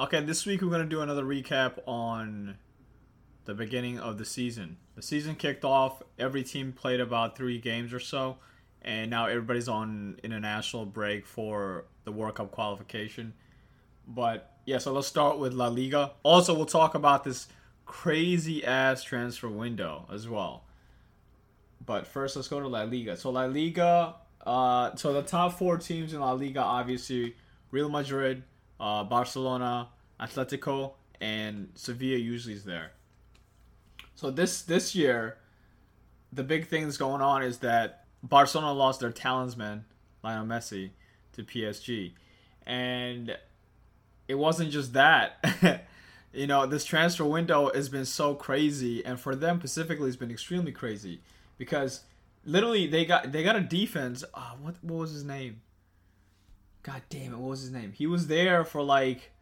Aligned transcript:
Okay, 0.00 0.18
this 0.20 0.46
week 0.46 0.62
we're 0.62 0.70
gonna 0.70 0.86
do 0.86 1.02
another 1.02 1.24
recap 1.24 1.78
on 1.86 2.56
the 3.44 3.52
beginning 3.52 3.98
of 3.98 4.16
the 4.16 4.24
season. 4.24 4.78
The 4.94 5.02
season 5.02 5.34
kicked 5.34 5.62
off. 5.62 6.02
Every 6.18 6.42
team 6.42 6.72
played 6.72 7.00
about 7.00 7.36
three 7.36 7.58
games 7.58 7.92
or 7.92 8.00
so, 8.00 8.38
and 8.80 9.10
now 9.10 9.26
everybody's 9.26 9.68
on 9.68 10.18
international 10.22 10.86
break 10.86 11.26
for 11.26 11.84
the 12.04 12.12
World 12.12 12.36
Cup 12.36 12.50
qualification. 12.50 13.34
But 14.08 14.56
yeah, 14.64 14.78
so 14.78 14.90
let's 14.90 15.06
start 15.06 15.38
with 15.38 15.52
La 15.52 15.68
Liga. 15.68 16.12
Also, 16.22 16.54
we'll 16.54 16.64
talk 16.64 16.94
about 16.94 17.22
this 17.22 17.48
crazy 17.84 18.64
ass 18.64 19.02
transfer 19.04 19.50
window 19.50 20.08
as 20.10 20.26
well. 20.26 20.64
But 21.84 22.06
first, 22.06 22.36
let's 22.36 22.48
go 22.48 22.58
to 22.58 22.68
La 22.68 22.84
Liga. 22.84 23.18
So 23.18 23.28
La 23.28 23.44
Liga, 23.44 24.14
uh, 24.46 24.96
so 24.96 25.12
the 25.12 25.20
top 25.20 25.58
four 25.58 25.76
teams 25.76 26.14
in 26.14 26.20
La 26.20 26.32
Liga, 26.32 26.62
obviously, 26.62 27.36
Real 27.70 27.90
Madrid, 27.90 28.44
uh, 28.80 29.04
Barcelona, 29.04 29.88
Atletico, 30.18 30.94
and 31.20 31.68
Sevilla 31.74 32.18
usually 32.18 32.54
is 32.54 32.64
there. 32.64 32.92
So 34.14 34.30
this 34.30 34.62
this 34.62 34.94
year, 34.94 35.36
the 36.32 36.42
big 36.42 36.66
thing 36.66 36.84
that's 36.84 36.96
going 36.96 37.20
on 37.20 37.42
is 37.42 37.58
that 37.58 38.04
Barcelona 38.22 38.72
lost 38.72 39.00
their 39.00 39.12
talisman, 39.12 39.84
Lionel 40.22 40.46
Messi, 40.46 40.90
to 41.32 41.44
PSG, 41.44 42.12
and 42.66 43.36
it 44.28 44.34
wasn't 44.34 44.70
just 44.70 44.94
that. 44.94 45.44
you 46.32 46.46
know, 46.46 46.66
this 46.66 46.84
transfer 46.84 47.24
window 47.24 47.70
has 47.74 47.88
been 47.88 48.04
so 48.04 48.34
crazy, 48.34 49.04
and 49.04 49.20
for 49.20 49.34
them 49.34 49.58
specifically, 49.58 50.08
it's 50.08 50.16
been 50.16 50.30
extremely 50.30 50.72
crazy 50.72 51.20
because 51.58 52.02
literally 52.44 52.86
they 52.86 53.04
got 53.04 53.32
they 53.32 53.42
got 53.42 53.56
a 53.56 53.60
defense. 53.60 54.24
Oh, 54.34 54.54
what 54.60 54.76
what 54.82 54.98
was 55.00 55.12
his 55.12 55.24
name? 55.24 55.60
God 56.82 57.02
damn 57.10 57.32
it, 57.32 57.38
what 57.38 57.50
was 57.50 57.60
his 57.60 57.72
name? 57.72 57.92
He 57.92 58.06
was 58.06 58.26
there 58.26 58.64
for 58.64 58.82
like 58.82 59.32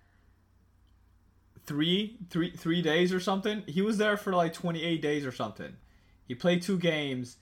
three 1.69 2.16
three 2.30 2.51
three 2.51 2.83
days 2.83 3.12
or 3.12 3.20
something. 3.20 3.62
He 3.66 3.83
was 3.83 3.98
there 3.98 4.17
for 4.17 4.33
like 4.33 4.53
28 4.55 5.00
days 5.03 5.27
or 5.27 5.33
something. 5.33 5.77
He 6.27 6.34
played 6.34 6.62
two 6.62 6.78
games, 6.78 7.36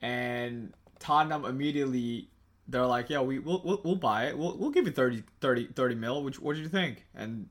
and 0.00 0.72
Tottenham 0.98 1.44
immediately 1.44 2.30
they're 2.68 2.86
like, 2.86 3.10
"Yeah, 3.10 3.20
we 3.20 3.38
we'll, 3.40 3.60
we'll, 3.64 3.80
we'll 3.84 3.96
buy 3.96 4.26
it. 4.26 4.38
We'll, 4.38 4.56
we'll 4.56 4.70
give 4.70 4.86
you 4.86 4.92
30, 4.92 5.24
30, 5.40 5.68
30 5.74 5.94
mil. 5.96 6.22
Which 6.22 6.40
what 6.40 6.56
do 6.56 6.62
you 6.62 6.68
think?" 6.68 7.04
And 7.14 7.48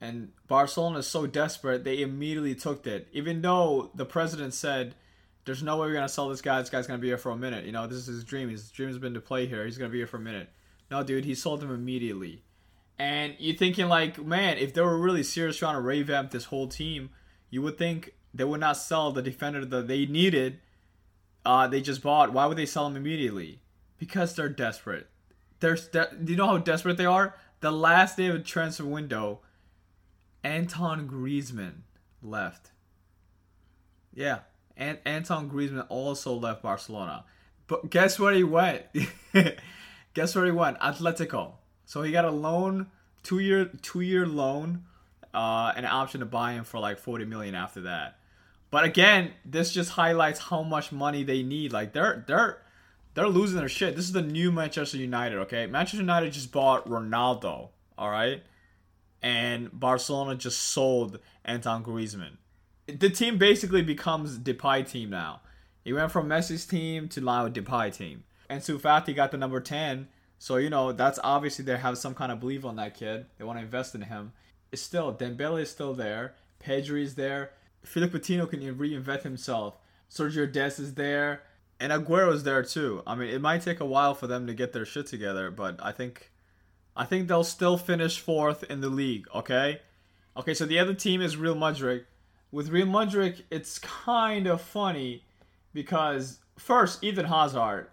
and 0.00 0.32
Barcelona 0.48 0.98
is 0.98 1.06
so 1.06 1.26
desperate 1.26 1.84
they 1.84 2.02
immediately 2.02 2.54
took 2.54 2.86
it, 2.86 3.08
even 3.12 3.40
though 3.40 3.90
the 3.94 4.04
president 4.04 4.54
said. 4.54 4.94
There's 5.44 5.62
no 5.62 5.76
way 5.76 5.86
we're 5.86 5.94
gonna 5.94 6.08
sell 6.08 6.28
this 6.28 6.42
guy. 6.42 6.58
This 6.60 6.70
guy's 6.70 6.88
gonna 6.88 6.98
be 6.98 7.06
here 7.06 7.18
for 7.18 7.30
a 7.30 7.36
minute. 7.36 7.66
You 7.66 7.70
know, 7.70 7.86
this 7.86 7.98
is 7.98 8.06
his 8.06 8.24
dream. 8.24 8.48
His 8.48 8.68
dream 8.68 8.88
has 8.88 8.98
been 8.98 9.14
to 9.14 9.20
play 9.20 9.46
here. 9.46 9.64
He's 9.64 9.78
gonna 9.78 9.90
be 9.90 9.98
here 9.98 10.08
for 10.08 10.16
a 10.16 10.20
minute. 10.20 10.48
No, 10.90 11.02
dude, 11.02 11.24
he 11.24 11.34
sold 11.34 11.62
him 11.62 11.70
immediately. 11.70 12.42
And 12.98 13.34
you're 13.38 13.56
thinking 13.56 13.88
like, 13.88 14.22
man, 14.24 14.58
if 14.58 14.72
they 14.72 14.80
were 14.80 14.98
really 14.98 15.22
serious 15.22 15.58
trying 15.58 15.74
to 15.74 15.80
revamp 15.80 16.30
this 16.30 16.46
whole 16.46 16.68
team, 16.68 17.10
you 17.50 17.60
would 17.62 17.76
think 17.76 18.14
they 18.32 18.44
would 18.44 18.60
not 18.60 18.76
sell 18.76 19.12
the 19.12 19.22
defender 19.22 19.64
that 19.64 19.88
they 19.88 20.06
needed. 20.06 20.60
Uh, 21.44 21.66
they 21.66 21.80
just 21.80 22.02
bought. 22.02 22.32
Why 22.32 22.46
would 22.46 22.58
they 22.58 22.66
sell 22.66 22.86
him 22.86 22.96
immediately? 22.96 23.60
Because 23.98 24.34
they're 24.34 24.48
desperate. 24.48 25.08
They're 25.60 25.76
do 25.76 26.32
you 26.32 26.36
know 26.36 26.48
how 26.48 26.58
desperate 26.58 26.96
they 26.96 27.06
are? 27.06 27.34
The 27.60 27.70
last 27.70 28.16
day 28.16 28.26
of 28.26 28.34
the 28.34 28.40
transfer 28.40 28.84
window, 28.84 29.40
Anton 30.44 31.08
Griezmann 31.08 31.82
left. 32.22 32.72
Yeah, 34.12 34.40
and 34.76 34.98
Anton 35.04 35.50
Griezmann 35.50 35.86
also 35.88 36.34
left 36.34 36.62
Barcelona. 36.62 37.24
But 37.66 37.90
guess 37.90 38.18
where 38.18 38.34
he 38.34 38.44
went? 38.44 38.84
guess 40.16 40.34
where 40.34 40.46
he 40.46 40.50
went? 40.50 40.80
Atletico. 40.80 41.52
So 41.84 42.02
he 42.02 42.10
got 42.10 42.24
a 42.24 42.30
loan, 42.30 42.86
two 43.22 43.38
year 43.38 43.70
two 43.82 44.00
year 44.00 44.26
loan, 44.26 44.84
uh, 45.34 45.72
an 45.76 45.84
option 45.84 46.20
to 46.20 46.26
buy 46.26 46.54
him 46.54 46.64
for 46.64 46.80
like 46.80 46.98
forty 46.98 47.26
million 47.26 47.54
after 47.54 47.82
that. 47.82 48.18
But 48.70 48.84
again, 48.84 49.32
this 49.44 49.72
just 49.72 49.90
highlights 49.90 50.40
how 50.40 50.62
much 50.62 50.90
money 50.90 51.22
they 51.22 51.42
need. 51.42 51.72
Like 51.72 51.92
they're 51.92 52.24
they're 52.26 52.62
they're 53.14 53.28
losing 53.28 53.58
their 53.58 53.68
shit. 53.68 53.94
This 53.94 54.06
is 54.06 54.12
the 54.12 54.22
new 54.22 54.50
Manchester 54.50 54.96
United, 54.96 55.38
okay? 55.40 55.66
Manchester 55.66 55.98
United 55.98 56.32
just 56.32 56.50
bought 56.50 56.88
Ronaldo, 56.88 57.68
all 57.96 58.10
right? 58.10 58.42
And 59.22 59.70
Barcelona 59.72 60.34
just 60.34 60.60
sold 60.60 61.18
Anton 61.44 61.84
Griezmann. 61.84 62.38
The 62.86 63.10
team 63.10 63.36
basically 63.36 63.82
becomes 63.82 64.38
Depay 64.38 64.88
team 64.88 65.10
now. 65.10 65.40
He 65.84 65.92
went 65.92 66.10
from 66.10 66.28
Messi's 66.28 66.66
team 66.66 67.08
to 67.08 67.20
now 67.20 67.48
Depay 67.48 67.94
team. 67.94 68.24
Ansu 68.48 68.80
Fati 68.80 69.14
got 69.14 69.30
the 69.30 69.36
number 69.36 69.60
10 69.60 70.08
so 70.38 70.56
you 70.56 70.70
know 70.70 70.92
that's 70.92 71.18
obviously 71.24 71.64
they 71.64 71.76
have 71.76 71.98
some 71.98 72.14
kind 72.14 72.30
of 72.30 72.40
belief 72.40 72.64
on 72.64 72.76
that 72.76 72.94
kid. 72.94 73.26
They 73.38 73.44
want 73.44 73.58
to 73.58 73.64
invest 73.64 73.94
in 73.94 74.02
him. 74.02 74.32
It's 74.70 74.82
still 74.82 75.14
Dembele 75.14 75.62
is 75.62 75.70
still 75.70 75.94
there. 75.94 76.34
Pedri 76.62 77.02
is 77.02 77.14
there. 77.14 77.52
Philippe 77.82 78.18
Coutinho 78.18 78.48
can 78.48 78.60
reinvent 78.60 79.22
himself. 79.22 79.76
Sergio 80.10 80.50
Dest 80.50 80.78
is 80.78 80.94
there, 80.94 81.42
and 81.80 81.92
Aguero 81.92 82.32
is 82.32 82.42
there 82.42 82.62
too. 82.62 83.02
I 83.06 83.14
mean, 83.14 83.28
it 83.28 83.40
might 83.40 83.62
take 83.62 83.80
a 83.80 83.84
while 83.84 84.14
for 84.14 84.26
them 84.26 84.46
to 84.46 84.54
get 84.54 84.72
their 84.72 84.84
shit 84.84 85.06
together, 85.06 85.50
but 85.50 85.78
I 85.82 85.92
think, 85.92 86.30
I 86.96 87.04
think 87.04 87.28
they'll 87.28 87.44
still 87.44 87.76
finish 87.76 88.18
fourth 88.18 88.64
in 88.64 88.80
the 88.80 88.88
league. 88.88 89.26
Okay, 89.34 89.80
okay. 90.36 90.54
So 90.54 90.66
the 90.66 90.78
other 90.78 90.94
team 90.94 91.20
is 91.20 91.36
Real 91.36 91.54
Madrid. 91.54 92.06
With 92.52 92.68
Real 92.68 92.86
Madrid, 92.86 93.44
it's 93.50 93.78
kind 93.78 94.46
of 94.46 94.60
funny 94.60 95.24
because 95.72 96.38
first 96.56 97.02
Eden 97.02 97.26
Hazard. 97.26 97.88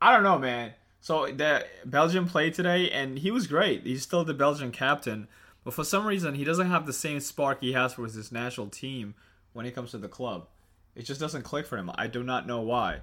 I 0.00 0.12
don't 0.12 0.22
know, 0.22 0.38
man 0.38 0.72
so 1.00 1.26
the 1.26 1.66
Belgium 1.84 2.28
played 2.28 2.54
today, 2.54 2.90
and 2.90 3.18
he 3.18 3.30
was 3.30 3.46
great. 3.46 3.86
He's 3.86 4.02
still 4.02 4.24
the 4.24 4.34
Belgian 4.34 4.70
captain, 4.70 5.28
but 5.64 5.72
for 5.72 5.84
some 5.84 6.06
reason, 6.06 6.34
he 6.34 6.44
doesn't 6.44 6.70
have 6.70 6.86
the 6.86 6.92
same 6.92 7.20
spark 7.20 7.60
he 7.60 7.72
has 7.72 7.94
for 7.94 8.04
his 8.04 8.30
national 8.30 8.68
team 8.68 9.14
when 9.52 9.64
it 9.64 9.74
comes 9.74 9.92
to 9.92 9.98
the 9.98 10.08
club. 10.08 10.46
It 10.94 11.02
just 11.02 11.20
doesn't 11.20 11.42
click 11.42 11.66
for 11.66 11.78
him. 11.78 11.90
I 11.94 12.06
do 12.06 12.22
not 12.22 12.46
know 12.46 12.60
why. 12.60 13.00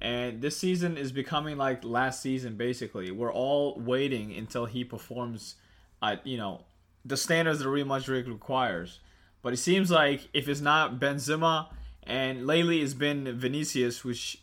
And 0.00 0.42
this 0.42 0.56
season 0.56 0.96
is 0.96 1.12
becoming 1.12 1.56
like 1.56 1.84
last 1.84 2.22
season, 2.22 2.56
basically. 2.56 3.10
We're 3.10 3.32
all 3.32 3.78
waiting 3.78 4.32
until 4.32 4.66
he 4.66 4.84
performs 4.84 5.56
at 6.02 6.24
you 6.26 6.36
know 6.36 6.62
the 7.04 7.16
standards 7.16 7.60
that 7.60 7.68
Real 7.68 7.86
Madrid 7.86 8.28
requires. 8.28 9.00
But 9.42 9.52
it 9.52 9.58
seems 9.58 9.90
like 9.90 10.28
if 10.32 10.48
it's 10.48 10.60
not 10.60 10.98
Benzema, 10.98 11.68
and 12.02 12.46
lately 12.46 12.80
it's 12.80 12.94
been 12.94 13.38
Vinicius, 13.38 14.04
which 14.04 14.40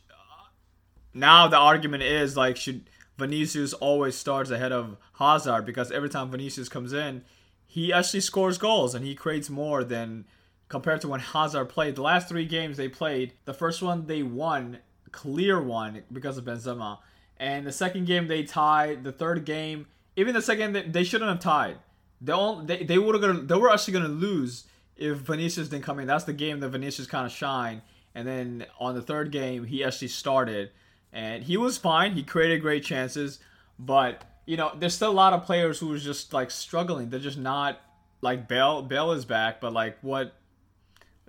now 1.16 1.48
the 1.48 1.58
argument 1.58 2.04
is 2.04 2.38
like 2.38 2.58
should 2.58 2.90
Vinicius 3.18 3.74
always 3.74 4.16
starts 4.16 4.52
ahead 4.52 4.74
of 4.74 4.98
Hazard 5.14 5.66
because 5.66 5.92
every 5.92 6.10
time 6.10 6.30
Vinicius 6.30 6.68
comes 6.68 6.92
in, 6.92 7.24
he 7.66 7.94
actually 7.94 8.20
scores 8.20 8.58
goals 8.58 8.94
and 8.94 9.06
he 9.06 9.16
creates 9.16 9.50
more 9.50 9.84
than 9.86 10.26
compared 10.68 11.00
to 11.02 11.08
when 11.08 11.22
Hazard 11.22 11.70
played. 11.70 11.96
The 11.96 12.02
last 12.02 12.28
three 12.28 12.46
games 12.46 12.76
they 12.76 12.90
played, 12.90 13.34
the 13.46 13.54
first 13.54 13.82
one 13.82 14.08
they 14.08 14.22
won, 14.22 14.80
clear 15.12 15.62
one 15.62 16.04
because 16.12 16.38
of 16.38 16.44
Benzema, 16.44 17.00
and 17.38 17.66
the 17.66 17.72
second 17.72 18.06
game 18.06 18.28
they 18.28 18.44
tied. 18.44 19.06
The 19.06 19.14
third 19.14 19.46
game, 19.46 19.88
even 20.18 20.34
the 20.34 20.42
second, 20.42 20.74
they 20.94 21.04
shouldn't 21.06 21.30
have 21.30 21.40
tied. 21.40 21.78
They 22.20 22.34
they 22.66 22.84
they 22.84 22.98
would 22.98 23.22
have 23.22 23.48
they 23.48 23.56
were 23.56 23.72
actually 23.72 23.94
gonna 23.94 24.10
lose 24.10 24.66
if 24.98 25.18
Vinicius 25.18 25.70
didn't 25.70 25.86
come 25.86 26.00
in. 26.00 26.08
That's 26.08 26.26
the 26.26 26.34
game 26.34 26.60
that 26.60 26.70
Vinicius 26.70 27.08
kind 27.08 27.26
of 27.26 27.32
shine. 27.32 27.82
and 28.14 28.28
then 28.28 28.66
on 28.80 28.96
the 28.96 29.02
third 29.02 29.32
game 29.32 29.66
he 29.66 29.84
actually 29.84 30.08
started 30.08 30.72
and 31.16 31.46
he 31.46 31.56
was 31.56 31.78
fine. 31.78 32.12
He 32.12 32.24
created 32.24 32.62
great 32.62 32.84
chances, 32.84 33.40
but 33.80 34.24
you 34.46 34.58
know, 34.58 34.74
there's 34.78 34.94
still 34.94 35.10
a 35.10 35.14
lot 35.14 35.34
of 35.34 35.44
players 35.46 35.80
who 35.80 35.92
are 35.94 35.98
just 35.98 36.34
like 36.34 36.52
struggling. 36.52 37.10
They're 37.10 37.20
just 37.20 37.38
not 37.38 37.80
like 38.22 38.48
Bell. 38.48 38.84
Bell 38.84 39.14
is 39.14 39.26
back, 39.26 39.62
but 39.62 39.74
like 39.74 39.98
what 40.02 40.36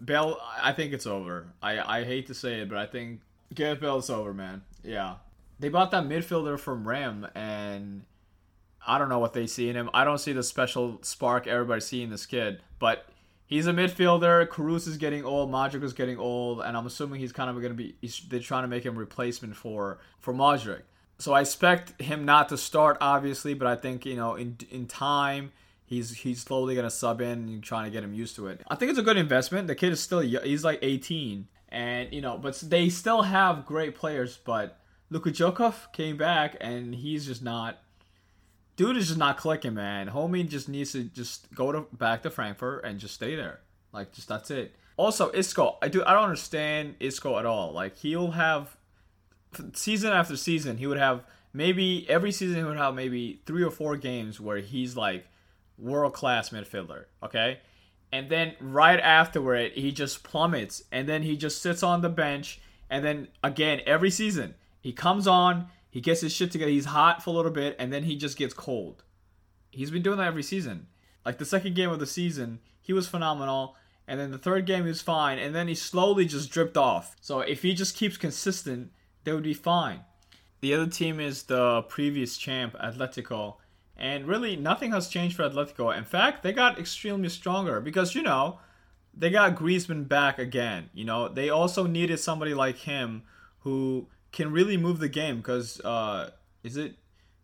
Bell? 0.01 0.39
I 0.61 0.73
think 0.73 0.93
it's 0.93 1.07
over. 1.07 1.47
I 1.63 2.01
I 2.01 2.05
hate 2.05 2.27
to 2.27 2.35
say 2.35 2.61
it, 2.61 2.69
but 2.69 2.77
I 2.77 2.87
think 2.87 3.21
Gareth 3.55 3.81
Bell's 3.81 4.11
over, 4.11 4.35
man. 4.35 4.63
Yeah, 4.83 5.15
they 5.61 5.69
bought 5.69 5.93
that 5.93 6.05
midfielder 6.05 6.59
from 6.59 6.87
Ram, 6.87 7.29
and 7.37 8.03
I 8.87 8.99
don't 8.99 9.09
know 9.09 9.21
what 9.21 9.35
they 9.35 9.47
see 9.47 9.69
in 9.69 9.77
him. 9.77 9.89
I 9.95 10.05
don't 10.05 10.19
see 10.19 10.33
the 10.33 10.43
special 10.43 10.99
spark 11.03 11.47
everybody 11.47 11.81
seeing 11.81 12.11
this 12.11 12.27
kid, 12.27 12.61
but 12.81 13.07
he's 13.47 13.67
a 13.67 13.73
midfielder. 13.73 14.47
Kroos 14.49 14.87
is 14.87 14.97
getting 14.97 15.25
old. 15.25 15.51
Modric 15.51 15.83
is 15.83 15.93
getting 15.93 16.19
old, 16.19 16.61
and 16.61 16.77
I'm 16.77 16.87
assuming 16.87 17.21
he's 17.21 17.33
kind 17.33 17.49
of 17.49 17.57
going 17.57 17.75
to 17.75 17.75
be. 17.75 17.95
they're 18.29 18.41
trying 18.41 18.65
to 18.65 18.69
make 18.69 18.85
him 18.85 18.97
replacement 18.99 19.57
for 19.57 19.99
for 20.21 20.35
Modric. 20.35 20.83
So 21.19 21.33
I 21.33 21.41
expect 21.41 22.01
him 22.01 22.27
not 22.27 22.51
to 22.51 22.59
start, 22.59 22.99
obviously, 23.01 23.55
but 23.55 23.67
I 23.67 23.77
think 23.77 24.05
you 24.05 24.17
know 24.17 24.35
in 24.35 24.59
in 24.71 24.87
time 24.87 25.53
he's 25.87 26.15
he's 26.19 26.43
slowly 26.43 26.75
going 26.75 26.85
to 26.85 26.91
sub 26.91 27.21
in 27.21 27.49
and 27.49 27.63
trying 27.63 27.85
to 27.85 27.91
get 27.91 28.05
him 28.05 28.13
used 28.13 28.37
to 28.37 28.49
it. 28.49 28.61
I 28.69 28.75
think 28.75 28.91
it's 28.91 28.99
a 28.99 29.05
good 29.05 29.17
investment. 29.17 29.67
The 29.69 29.75
kid 29.75 29.93
is 29.93 30.01
still 30.01 30.21
he's 30.21 30.65
like 30.65 30.81
18, 30.83 31.49
and 31.71 32.13
you 32.13 32.21
know, 32.21 32.37
but 32.37 32.57
they 32.61 32.89
still 32.91 33.23
have 33.23 33.65
great 33.65 33.95
players. 33.95 34.39
But 34.45 34.79
Luka 35.09 35.31
Jovic 35.31 35.93
came 35.93 36.17
back, 36.17 36.57
and 36.61 36.95
he's 36.95 37.27
just 37.27 37.43
not 37.43 37.79
dude 38.77 38.97
is 38.97 39.09
just 39.09 39.19
not 39.19 39.39
clicking, 39.39 39.75
man. 39.75 40.09
Homie 40.09 40.49
just 40.49 40.69
needs 40.69 40.93
to 40.93 41.05
just 41.05 41.53
go 41.55 41.73
to 41.73 41.87
back 41.93 42.23
to 42.23 42.31
Frankfurt 42.31 42.85
and 42.85 43.01
just 43.01 43.15
stay 43.15 43.35
there. 43.35 43.61
Like 43.93 44.13
just 44.13 44.29
that's 44.29 44.51
it. 44.51 44.75
Also, 44.97 45.31
Isco, 45.33 45.79
I 45.83 45.89
do 45.89 46.05
I 46.05 46.13
don't 46.13 46.25
understand 46.25 46.95
Isco 47.01 47.39
at 47.39 47.47
all. 47.47 47.73
Like 47.73 47.97
he'll 47.97 48.33
have 48.33 48.77
season 49.75 50.13
after 50.13 50.37
season, 50.37 50.77
he 50.77 50.87
would 50.87 50.99
have 50.99 51.25
maybe 51.53 52.09
every 52.09 52.33
season 52.33 52.57
he 52.57 52.65
would 52.65 52.77
have 52.77 52.95
maybe 52.95 53.41
three 53.47 53.63
or 53.63 53.71
four 53.71 53.97
games 53.97 54.41
where 54.41 54.59
he's 54.59 54.97
like 54.97 55.27
world 55.79 56.13
class 56.13 56.51
midfielder. 56.51 57.05
Okay, 57.23 57.61
and 58.13 58.31
then 58.31 58.55
right 58.61 59.01
afterward 59.01 59.73
he 59.73 59.93
just 59.93 60.23
plummets, 60.23 60.83
and 60.93 61.09
then 61.09 61.23
he 61.23 61.37
just 61.37 61.61
sits 61.61 61.83
on 61.83 62.03
the 62.03 62.09
bench, 62.09 62.61
and 62.91 63.05
then 63.05 63.29
again 63.43 63.81
every 63.87 64.11
season 64.11 64.55
he 64.81 64.93
comes 64.93 65.27
on, 65.27 65.69
he 65.97 66.03
gets 66.03 66.21
his 66.21 66.31
shit 66.31 66.51
together, 66.53 66.71
he's 66.71 66.85
hot 66.85 67.23
for 67.23 67.31
a 67.31 67.33
little 67.33 67.51
bit, 67.51 67.75
and 67.79 67.91
then 67.91 68.03
he 68.03 68.17
just 68.17 68.37
gets 68.37 68.53
cold. 68.53 69.03
He's 69.71 69.91
been 69.91 70.03
doing 70.03 70.19
that 70.19 70.27
every 70.27 70.43
season. 70.43 70.89
Like 71.25 71.39
the 71.39 71.47
second 71.47 71.75
game 71.75 71.89
of 71.89 72.01
the 72.01 72.07
season, 72.07 72.59
he 72.83 72.93
was 72.93 73.09
phenomenal. 73.09 73.77
And 74.07 74.21
then 74.21 74.31
the 74.31 74.37
third 74.37 74.67
game 74.67 74.83
he 74.83 74.91
was 74.91 75.01
fine. 75.01 75.39
And 75.39 75.55
then 75.55 75.69
he 75.69 75.75
slowly 75.75 76.27
just 76.27 76.51
dripped 76.51 76.77
off. 76.77 77.17
So 77.23 77.41
if 77.41 77.63
he 77.63 77.73
just 77.73 77.97
keeps 77.97 78.19
consistent, 78.19 78.93
they 79.25 79.33
would 79.33 79.43
be 79.43 79.55
fine. 79.55 80.01
The 80.61 80.75
other 80.75 80.87
team 80.87 81.19
is 81.19 81.45
the 81.45 81.81
previous 81.89 82.37
champ, 82.37 82.77
Atletico. 82.79 83.55
And 83.97 84.27
really, 84.27 84.55
nothing 84.55 84.93
has 84.93 85.09
changed 85.09 85.37
for 85.37 85.49
Atletico. 85.49 85.97
In 85.97 86.05
fact, 86.05 86.43
they 86.43 86.53
got 86.53 86.79
extremely 86.79 87.31
stronger 87.31 87.81
because, 87.81 88.15
you 88.15 88.21
know, 88.21 88.59
they 89.15 89.31
got 89.31 89.57
Griezmann 89.57 90.09
back 90.09 90.39
again. 90.39 90.91
You 90.93 91.07
know, 91.07 91.31
they 91.31 91.49
also 91.49 91.87
needed 91.87 92.21
somebody 92.21 92.53
like 92.53 92.77
him 92.77 93.23
who 93.61 94.09
can 94.37 94.53
really 94.53 94.77
move 94.77 94.99
the 94.99 95.09
game 95.09 95.39
because, 95.39 95.81
uh, 95.81 96.31
is 96.63 96.77
it 96.77 96.95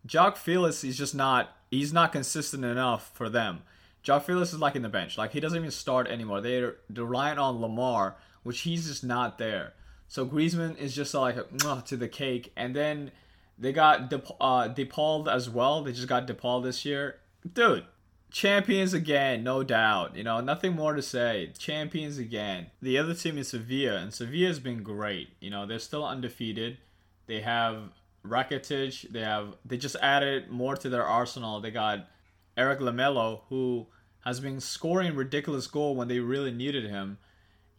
João 0.07 0.37
Felix 0.37 0.85
is 0.85 0.99
just 0.99 1.15
not, 1.15 1.57
he's 1.71 1.91
not 1.91 2.13
consistent 2.13 2.67
enough 2.67 3.11
for 3.15 3.31
them. 3.31 3.63
João 4.05 4.23
Felix 4.23 4.53
is 4.53 4.59
like 4.59 4.77
in 4.77 4.83
the 4.83 4.91
bench. 4.91 5.17
Like, 5.17 5.33
he 5.33 5.41
doesn't 5.41 5.57
even 5.57 5.71
start 5.71 6.07
anymore. 6.07 6.43
They're, 6.43 6.77
they're 6.91 7.07
relying 7.07 7.39
on 7.39 7.61
Lemar, 7.61 8.15
which 8.43 8.61
he's 8.61 8.89
just 8.89 9.03
not 9.03 9.39
there. 9.39 9.73
So 10.07 10.27
Griezmann 10.27 10.77
is 10.77 10.95
just 10.95 11.15
like 11.15 11.37
to 11.87 11.97
the 11.97 12.09
cake, 12.09 12.53
and 12.57 12.77
then 12.77 13.11
they 13.59 13.73
got 13.73 14.11
De, 14.11 14.23
uh, 14.39 14.69
DePaul 14.69 15.33
as 15.33 15.49
well. 15.49 15.83
They 15.83 15.93
just 15.93 16.09
got 16.09 16.27
DePaul 16.27 16.63
this 16.63 16.85
year, 16.85 17.21
dude. 17.55 17.87
Champions 18.33 18.95
again, 18.95 19.45
no 19.45 19.63
doubt. 19.63 20.17
You 20.17 20.25
know, 20.25 20.41
nothing 20.41 20.73
more 20.73 20.95
to 20.95 21.03
say. 21.03 21.53
Champions 21.59 22.19
again. 22.19 22.69
The 22.81 22.99
other 22.99 23.15
team 23.15 23.39
is 23.39 23.49
Sevilla, 23.49 23.99
and 23.99 24.13
Sevilla 24.13 24.49
has 24.49 24.59
been 24.59 24.83
great. 24.83 25.31
You 25.41 25.51
know, 25.51 25.67
they're 25.67 25.79
still 25.79 26.05
undefeated. 26.05 26.79
They 27.27 27.41
have 27.43 27.91
Rakitic. 28.27 29.11
They 29.11 29.21
have 29.21 29.55
they 29.65 29.77
just 29.77 29.97
added 29.97 30.51
more 30.51 30.77
to 30.77 30.89
their 30.89 31.05
arsenal. 31.05 31.61
They 31.61 31.71
got 31.71 32.09
Eric 32.57 32.81
Lamela, 32.81 33.41
who 33.49 33.87
has 34.25 34.41
been 34.41 34.61
scoring 34.61 35.15
ridiculous 35.15 35.67
goal 35.67 35.95
when 35.95 36.09
they 36.09 36.21
really 36.21 36.53
needed 36.53 36.89
him 36.89 37.19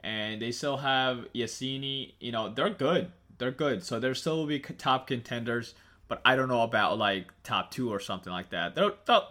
and 0.03 0.41
they 0.41 0.51
still 0.51 0.77
have 0.77 1.25
Yassini. 1.33 2.13
You 2.19 2.31
know, 2.31 2.49
they're 2.53 2.69
good. 2.69 3.11
They're 3.37 3.51
good. 3.51 3.83
So 3.83 3.99
they're 3.99 4.13
still 4.13 4.37
will 4.37 4.47
be 4.47 4.59
top 4.59 5.07
contenders, 5.07 5.73
but 6.07 6.21
I 6.25 6.35
don't 6.35 6.49
know 6.49 6.61
about 6.61 6.97
like 6.97 7.31
top 7.43 7.71
two 7.71 7.91
or 7.91 7.99
something 7.99 8.31
like 8.31 8.49
that. 8.49 8.75
They'll 8.75 8.95
they'll, 9.05 9.29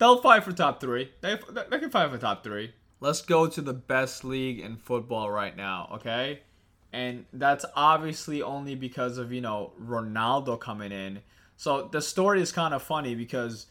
they'll 0.00 0.20
fight 0.20 0.42
for 0.42 0.50
top 0.50 0.80
three. 0.80 1.12
They 1.20 1.38
they 1.70 1.78
can 1.78 1.90
fight 1.90 2.10
for 2.10 2.18
top 2.18 2.42
three. 2.42 2.72
Let's 2.98 3.22
go 3.22 3.46
to 3.46 3.60
the 3.60 3.72
best 3.72 4.24
league 4.24 4.58
in 4.58 4.76
football 4.76 5.30
right 5.30 5.56
now. 5.56 5.90
Okay. 5.94 6.40
And 6.92 7.24
that's 7.32 7.64
obviously 7.76 8.42
only 8.42 8.74
because 8.74 9.16
of, 9.16 9.32
you 9.32 9.40
know, 9.40 9.72
Ronaldo 9.80 10.58
coming 10.58 10.90
in. 10.90 11.20
So 11.56 11.88
the 11.92 12.02
story 12.02 12.42
is 12.42 12.50
kind 12.50 12.74
of 12.74 12.82
funny 12.82 13.14
because 13.14 13.66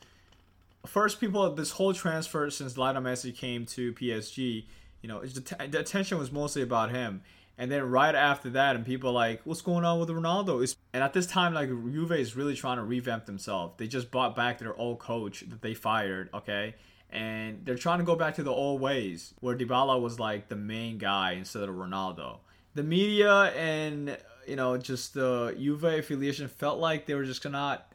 first 0.85 1.19
people 1.19 1.53
this 1.53 1.71
whole 1.71 1.93
transfer 1.93 2.49
since 2.49 2.77
Lionel 2.77 3.03
Messi 3.03 3.35
came 3.35 3.65
to 3.67 3.93
PSG, 3.93 4.65
you 5.01 5.09
know, 5.09 5.19
the, 5.21 5.67
the 5.69 5.79
attention 5.79 6.17
was 6.17 6.31
mostly 6.31 6.61
about 6.61 6.91
him. 6.91 7.21
And 7.59 7.69
then 7.69 7.83
right 7.83 8.15
after 8.15 8.51
that, 8.51 8.77
and 8.77 8.85
people 8.85 9.11
like, 9.11 9.41
what's 9.43 9.61
going 9.61 9.83
on 9.83 9.99
with 9.99 10.07
Ronaldo? 10.07 10.63
It's, 10.63 10.77
and 10.93 11.03
at 11.03 11.11
this 11.11 11.27
time, 11.27 11.53
like 11.53 11.67
Juve 11.67 12.13
is 12.13 12.33
really 12.33 12.55
trying 12.55 12.77
to 12.77 12.83
revamp 12.83 13.25
themselves. 13.25 13.73
They 13.75 13.85
just 13.85 14.11
bought 14.11 14.33
back 14.33 14.59
their 14.59 14.73
old 14.77 14.99
coach 14.99 15.41
that 15.41 15.61
they 15.61 15.73
fired, 15.73 16.29
okay, 16.33 16.75
and 17.09 17.65
they're 17.65 17.75
trying 17.75 17.99
to 17.99 18.05
go 18.05 18.15
back 18.15 18.35
to 18.35 18.43
the 18.43 18.51
old 18.51 18.79
ways 18.79 19.33
where 19.41 19.57
Dybala 19.57 20.01
was 20.01 20.21
like 20.21 20.47
the 20.47 20.55
main 20.55 20.99
guy 20.99 21.33
instead 21.33 21.63
of 21.63 21.75
Ronaldo. 21.75 22.37
The 22.75 22.83
media 22.83 23.51
and 23.55 24.17
you 24.47 24.55
know 24.55 24.77
just 24.77 25.13
the 25.13 25.53
Juve 25.59 25.83
affiliation 25.83 26.47
felt 26.47 26.79
like 26.79 27.07
they 27.07 27.13
were 27.15 27.25
just 27.25 27.43
not 27.49 27.91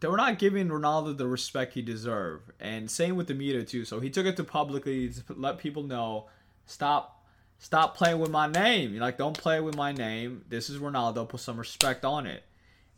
they 0.00 0.08
were 0.08 0.16
not 0.16 0.40
giving 0.40 0.66
Ronaldo 0.66 1.16
the 1.16 1.28
respect 1.28 1.74
he 1.74 1.82
deserved. 1.82 2.50
And 2.58 2.90
same 2.90 3.14
with 3.14 3.28
the 3.28 3.34
media 3.34 3.62
too. 3.62 3.84
So 3.84 4.00
he 4.00 4.10
took 4.10 4.26
it 4.26 4.36
to 4.38 4.44
publicly 4.44 5.10
to 5.10 5.22
let 5.34 5.58
people 5.58 5.84
know, 5.84 6.26
stop 6.66 7.19
stop 7.60 7.96
playing 7.96 8.18
with 8.18 8.30
my 8.30 8.48
name. 8.48 8.98
Like 8.98 9.16
don't 9.16 9.38
play 9.38 9.60
with 9.60 9.76
my 9.76 9.92
name. 9.92 10.44
This 10.48 10.68
is 10.68 10.78
Ronaldo. 10.78 11.28
Put 11.28 11.40
some 11.40 11.58
respect 11.58 12.04
on 12.04 12.26
it. 12.26 12.42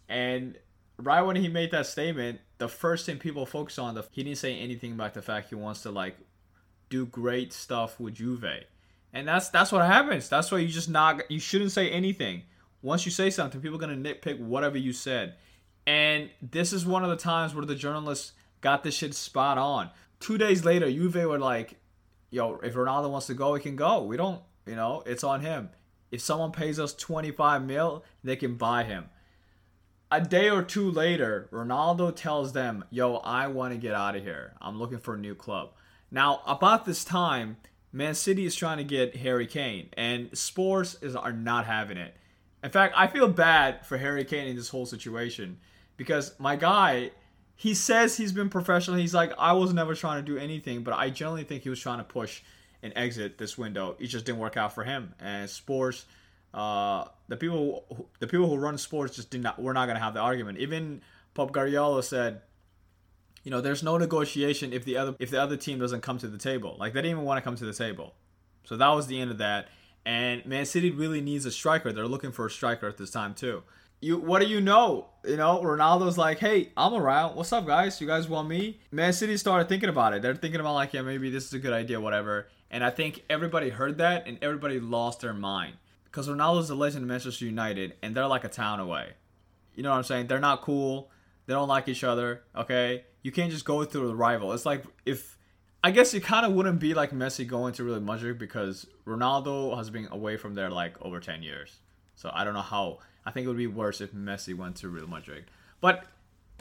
And 0.08 0.56
right 0.96 1.20
when 1.20 1.36
he 1.36 1.48
made 1.48 1.72
that 1.72 1.86
statement, 1.86 2.40
the 2.58 2.68
first 2.68 3.04
thing 3.04 3.18
people 3.18 3.44
focus 3.44 3.78
on, 3.78 3.94
the 3.94 4.04
he 4.12 4.22
didn't 4.22 4.38
say 4.38 4.56
anything 4.56 4.92
about 4.92 5.12
the 5.12 5.20
fact 5.20 5.50
he 5.50 5.56
wants 5.56 5.82
to 5.82 5.90
like 5.90 6.16
do 6.88 7.04
great 7.04 7.52
stuff 7.52 8.00
with 8.00 8.14
Juve. 8.14 8.44
And 9.12 9.28
that's 9.28 9.50
that's 9.50 9.72
what 9.72 9.84
happens. 9.84 10.28
That's 10.28 10.50
why 10.50 10.58
you 10.58 10.68
just 10.68 10.88
not 10.88 11.30
you 11.30 11.40
shouldn't 11.40 11.72
say 11.72 11.90
anything. 11.90 12.44
Once 12.80 13.04
you 13.04 13.12
say 13.12 13.30
something, 13.30 13.60
people 13.60 13.76
are 13.76 13.80
gonna 13.80 13.96
nitpick 13.96 14.38
whatever 14.40 14.78
you 14.78 14.92
said. 14.92 15.34
And 15.86 16.30
this 16.40 16.72
is 16.72 16.86
one 16.86 17.02
of 17.02 17.10
the 17.10 17.16
times 17.16 17.54
where 17.54 17.66
the 17.66 17.74
journalists 17.74 18.32
got 18.60 18.84
this 18.84 18.94
shit 18.94 19.14
spot 19.14 19.58
on. 19.58 19.90
Two 20.20 20.38
days 20.38 20.64
later, 20.64 20.90
Juve 20.90 21.24
were 21.26 21.38
like, 21.38 21.74
yo, 22.30 22.60
if 22.62 22.74
Ronaldo 22.74 23.10
wants 23.10 23.26
to 23.26 23.34
go, 23.34 23.54
he 23.54 23.60
can 23.60 23.74
go. 23.74 24.04
We 24.04 24.16
don't, 24.16 24.40
you 24.66 24.76
know, 24.76 25.02
it's 25.06 25.24
on 25.24 25.40
him. 25.40 25.70
If 26.10 26.20
someone 26.20 26.52
pays 26.52 26.78
us 26.78 26.94
25 26.94 27.64
mil, 27.64 28.04
they 28.22 28.36
can 28.36 28.56
buy 28.56 28.84
him. 28.84 29.06
A 30.10 30.20
day 30.20 30.50
or 30.50 30.62
two 30.62 30.90
later, 30.90 31.48
Ronaldo 31.50 32.14
tells 32.14 32.52
them, 32.52 32.84
yo, 32.90 33.16
I 33.16 33.46
want 33.46 33.72
to 33.72 33.78
get 33.78 33.94
out 33.94 34.14
of 34.14 34.22
here. 34.22 34.52
I'm 34.60 34.78
looking 34.78 34.98
for 34.98 35.14
a 35.14 35.18
new 35.18 35.34
club. 35.34 35.70
Now, 36.10 36.42
about 36.46 36.84
this 36.84 37.02
time, 37.02 37.56
Man 37.92 38.14
City 38.14 38.44
is 38.44 38.54
trying 38.54 38.76
to 38.76 38.84
get 38.84 39.16
Harry 39.16 39.46
Kane, 39.46 39.88
and 39.96 40.36
Spurs 40.36 40.98
is, 41.00 41.16
are 41.16 41.32
not 41.32 41.64
having 41.64 41.96
it. 41.96 42.14
In 42.62 42.70
fact, 42.70 42.94
I 42.96 43.06
feel 43.06 43.28
bad 43.28 43.86
for 43.86 43.96
Harry 43.96 44.24
Kane 44.24 44.48
in 44.48 44.56
this 44.56 44.68
whole 44.68 44.84
situation 44.86 45.58
because 45.96 46.38
my 46.38 46.56
guy, 46.56 47.10
he 47.56 47.74
says 47.74 48.16
he's 48.16 48.32
been 48.32 48.50
professional. 48.50 48.98
He's 48.98 49.14
like, 49.14 49.32
I 49.38 49.52
was 49.54 49.72
never 49.72 49.94
trying 49.94 50.24
to 50.24 50.32
do 50.32 50.38
anything, 50.38 50.82
but 50.82 50.94
I 50.94 51.10
generally 51.10 51.44
think 51.44 51.62
he 51.62 51.70
was 51.70 51.80
trying 51.80 51.98
to 51.98 52.04
push 52.04 52.42
and 52.82 52.92
exit 52.96 53.38
this 53.38 53.56
window. 53.56 53.96
It 53.98 54.06
just 54.08 54.24
didn't 54.24 54.40
work 54.40 54.56
out 54.56 54.74
for 54.74 54.84
him. 54.84 55.14
And 55.20 55.48
Spurs, 55.48 56.06
uh, 56.52 57.04
the 57.28 57.36
people, 57.36 57.84
who, 57.88 58.06
the 58.18 58.26
people 58.26 58.48
who 58.48 58.56
run 58.56 58.78
Spurs 58.78 59.14
just 59.14 59.30
did 59.30 59.42
not. 59.42 59.60
We're 59.60 59.72
not 59.72 59.86
gonna 59.86 60.00
have 60.00 60.14
the 60.14 60.20
argument. 60.20 60.58
Even 60.58 61.02
Pep 61.34 61.52
Guardiola 61.52 62.02
said, 62.02 62.42
you 63.44 63.50
know, 63.50 63.60
there's 63.60 63.82
no 63.82 63.98
negotiation 63.98 64.72
if 64.72 64.84
the 64.84 64.96
other 64.96 65.14
if 65.18 65.30
the 65.30 65.40
other 65.40 65.56
team 65.56 65.78
doesn't 65.78 66.00
come 66.00 66.18
to 66.18 66.28
the 66.28 66.38
table. 66.38 66.76
Like 66.78 66.92
they 66.92 67.00
didn't 67.00 67.12
even 67.12 67.24
want 67.24 67.38
to 67.38 67.42
come 67.42 67.56
to 67.56 67.64
the 67.64 67.72
table. 67.72 68.14
So 68.64 68.76
that 68.76 68.88
was 68.90 69.06
the 69.06 69.20
end 69.20 69.30
of 69.30 69.38
that. 69.38 69.68
And 70.04 70.44
Man 70.46 70.66
City 70.66 70.90
really 70.90 71.20
needs 71.20 71.46
a 71.46 71.50
striker. 71.50 71.92
They're 71.92 72.06
looking 72.06 72.32
for 72.32 72.46
a 72.46 72.50
striker 72.50 72.88
at 72.88 72.98
this 72.98 73.10
time 73.10 73.34
too 73.34 73.62
you 74.02 74.18
what 74.18 74.42
do 74.42 74.48
you 74.48 74.60
know? 74.60 75.06
You 75.24 75.36
know, 75.36 75.62
Ronaldo's 75.62 76.18
like, 76.18 76.40
hey, 76.40 76.70
I'm 76.76 76.92
around. 76.92 77.36
What's 77.36 77.52
up, 77.52 77.64
guys? 77.64 78.00
You 78.00 78.06
guys 78.06 78.28
want 78.28 78.48
me? 78.48 78.80
Man 78.90 79.12
City 79.12 79.36
started 79.36 79.68
thinking 79.68 79.88
about 79.88 80.12
it. 80.12 80.20
They're 80.20 80.34
thinking 80.34 80.60
about 80.60 80.74
like, 80.74 80.92
yeah, 80.92 81.02
maybe 81.02 81.30
this 81.30 81.46
is 81.46 81.54
a 81.54 81.60
good 81.60 81.72
idea, 81.72 82.00
whatever. 82.00 82.48
And 82.72 82.82
I 82.82 82.90
think 82.90 83.22
everybody 83.28 83.68
heard 83.68 83.98
that 83.98 84.26
and 84.26 84.38
everybody 84.42 84.80
lost 84.80 85.20
their 85.20 85.34
mind 85.34 85.76
because 86.04 86.26
Ronaldo's 86.26 86.70
a 86.70 86.74
legend 86.74 87.02
of 87.04 87.08
Manchester 87.08 87.44
United 87.44 87.94
and 88.02 88.14
they're 88.14 88.26
like 88.26 88.44
a 88.44 88.48
town 88.48 88.80
away. 88.80 89.12
You 89.74 89.82
know 89.82 89.90
what 89.90 89.98
I'm 89.98 90.02
saying? 90.04 90.26
They're 90.26 90.40
not 90.40 90.62
cool. 90.62 91.10
They 91.46 91.52
don't 91.52 91.68
like 91.68 91.86
each 91.86 92.02
other. 92.02 92.42
Okay, 92.56 93.04
you 93.22 93.30
can't 93.30 93.52
just 93.52 93.66
go 93.66 93.84
through 93.84 94.08
the 94.08 94.16
rival. 94.16 94.52
It's 94.52 94.66
like 94.66 94.84
if 95.04 95.38
I 95.84 95.90
guess 95.90 96.14
it 96.14 96.22
kind 96.22 96.46
of 96.46 96.52
wouldn't 96.52 96.78
be 96.78 96.94
like 96.94 97.10
Messi 97.10 97.46
going 97.46 97.74
to 97.74 97.84
Real 97.84 98.00
Madrid 98.00 98.38
because 98.38 98.86
Ronaldo 99.06 99.76
has 99.76 99.90
been 99.90 100.08
away 100.10 100.36
from 100.36 100.54
there 100.54 100.70
like 100.70 100.94
over 101.02 101.20
10 101.20 101.42
years. 101.42 101.78
So 102.14 102.30
I 102.32 102.44
don't 102.44 102.54
know 102.54 102.60
how 102.60 103.00
I 103.26 103.32
think 103.32 103.44
it 103.44 103.48
would 103.48 103.56
be 103.56 103.66
worse 103.66 104.00
if 104.00 104.12
Messi 104.12 104.56
went 104.56 104.76
to 104.76 104.88
Real 104.88 105.08
Madrid. 105.08 105.44
But 105.80 106.04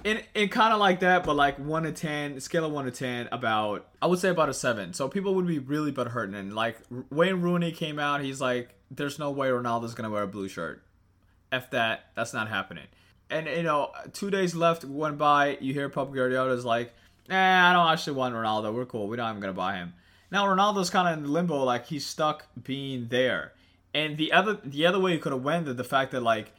in 0.04 0.22
in 0.34 0.50
kind 0.50 0.74
of 0.74 0.80
like 0.80 1.02
that, 1.02 1.24
but 1.24 1.36
like 1.36 1.58
one 1.60 1.84
to 1.84 1.92
ten, 1.92 2.40
scale 2.40 2.66
of 2.66 2.72
one 2.72 2.86
to 2.86 2.92
ten, 2.92 3.30
about 3.32 3.88
I 4.02 4.08
would 4.08 4.20
say 4.20 4.30
about 4.30 4.50
a 4.50 4.54
seven. 4.54 4.94
So 4.94 5.08
people 5.08 5.36
would 5.36 5.48
be 5.48 5.60
really 5.60 5.92
but 5.92 6.08
hurting. 6.08 6.36
And 6.36 6.54
like 6.54 6.80
Wayne 7.10 7.42
Rooney 7.42 7.72
came 7.72 8.00
out, 8.00 8.22
he's 8.22 8.42
like, 8.42 8.74
"There's 8.90 9.20
no 9.20 9.32
way 9.32 9.50
Ronaldo's 9.50 9.94
gonna 9.94 10.10
wear 10.10 10.24
a 10.24 10.28
blue 10.28 10.48
shirt. 10.48 10.84
F 11.52 11.70
that, 11.72 12.06
that's 12.16 12.34
not 12.34 12.50
happening." 12.50 12.88
And 13.30 13.48
you 13.48 13.64
know, 13.64 13.92
two 14.14 14.30
days 14.30 14.56
left 14.56 14.84
went 14.84 15.18
by. 15.18 15.58
You 15.62 15.74
hear 15.74 15.90
Pep 15.90 16.12
Guardiola's 16.12 16.66
like, 16.66 16.94
"Nah, 17.30 17.70
I 17.70 17.74
don't 17.74 17.92
actually 17.92 18.18
want 18.18 18.36
Ronaldo. 18.36 18.74
We're 18.74 18.86
cool. 18.86 19.08
We're 19.08 19.18
not 19.18 19.30
even 19.30 19.42
gonna 19.42 19.54
buy 19.54 19.76
him." 19.76 19.94
Now 20.32 20.46
Ronaldo's 20.46 20.90
kind 20.90 21.08
of 21.08 21.24
in 21.24 21.32
limbo, 21.32 21.64
like 21.64 21.88
he's 21.88 22.06
stuck 22.06 22.46
being 22.62 23.08
there. 23.10 23.54
And 23.94 24.18
the 24.18 24.32
other 24.32 24.58
the 24.64 24.86
other 24.86 25.00
way 25.00 25.14
it 25.14 25.22
could 25.22 25.34
have 25.34 25.44
went 25.44 25.66
the 25.66 25.84
fact 25.84 26.12
that 26.12 26.24
like 26.24 26.54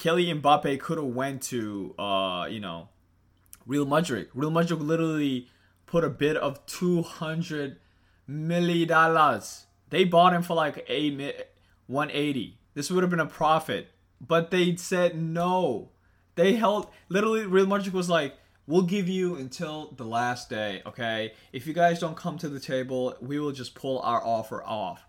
Kylian 0.00 0.40
Mbappe 0.40 0.80
could 0.80 0.96
have 0.96 1.06
went 1.06 1.42
to 1.42 1.94
uh 1.98 2.46
you 2.50 2.58
know 2.58 2.88
Real 3.66 3.84
Madrid. 3.84 4.28
Real 4.34 4.50
Madrid 4.50 4.80
literally 4.80 5.48
put 5.86 6.04
a 6.04 6.08
bid 6.08 6.36
of 6.36 6.64
two 6.66 7.02
hundred 7.02 7.78
million 8.26 8.88
dollars. 8.88 9.66
They 9.90 10.04
bought 10.04 10.32
him 10.32 10.42
for 10.42 10.54
like 10.54 10.84
a 10.88 11.44
one 11.86 12.10
eighty. 12.10 12.58
This 12.74 12.90
would 12.90 13.02
have 13.02 13.10
been 13.10 13.20
a 13.20 13.26
profit, 13.26 13.90
but 14.20 14.50
they 14.50 14.74
said 14.76 15.20
no. 15.20 15.90
They 16.34 16.54
held 16.54 16.88
literally 17.10 17.44
Real 17.44 17.66
Madrid 17.66 17.92
was 17.92 18.08
like, 18.08 18.34
We'll 18.66 18.82
give 18.82 19.08
you 19.08 19.34
until 19.34 19.92
the 19.96 20.04
last 20.04 20.48
day, 20.48 20.80
okay? 20.86 21.32
If 21.52 21.66
you 21.66 21.72
guys 21.74 21.98
don't 21.98 22.16
come 22.16 22.38
to 22.38 22.48
the 22.48 22.60
table, 22.60 23.16
we 23.20 23.40
will 23.40 23.50
just 23.50 23.74
pull 23.74 23.98
our 23.98 24.24
offer 24.24 24.62
off. 24.62 25.04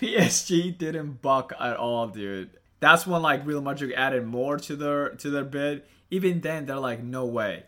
PSG 0.00 0.76
didn't 0.76 1.22
buck 1.22 1.52
at 1.60 1.76
all, 1.76 2.08
dude. 2.08 2.50
That's 2.82 3.06
when 3.06 3.22
like 3.22 3.46
Real 3.46 3.60
Madrid 3.60 3.92
added 3.92 4.26
more 4.26 4.58
to 4.58 4.74
their 4.74 5.10
to 5.10 5.30
their 5.30 5.44
bid. 5.44 5.84
Even 6.10 6.40
then, 6.40 6.66
they're 6.66 6.80
like, 6.80 7.00
no 7.00 7.24
way. 7.24 7.62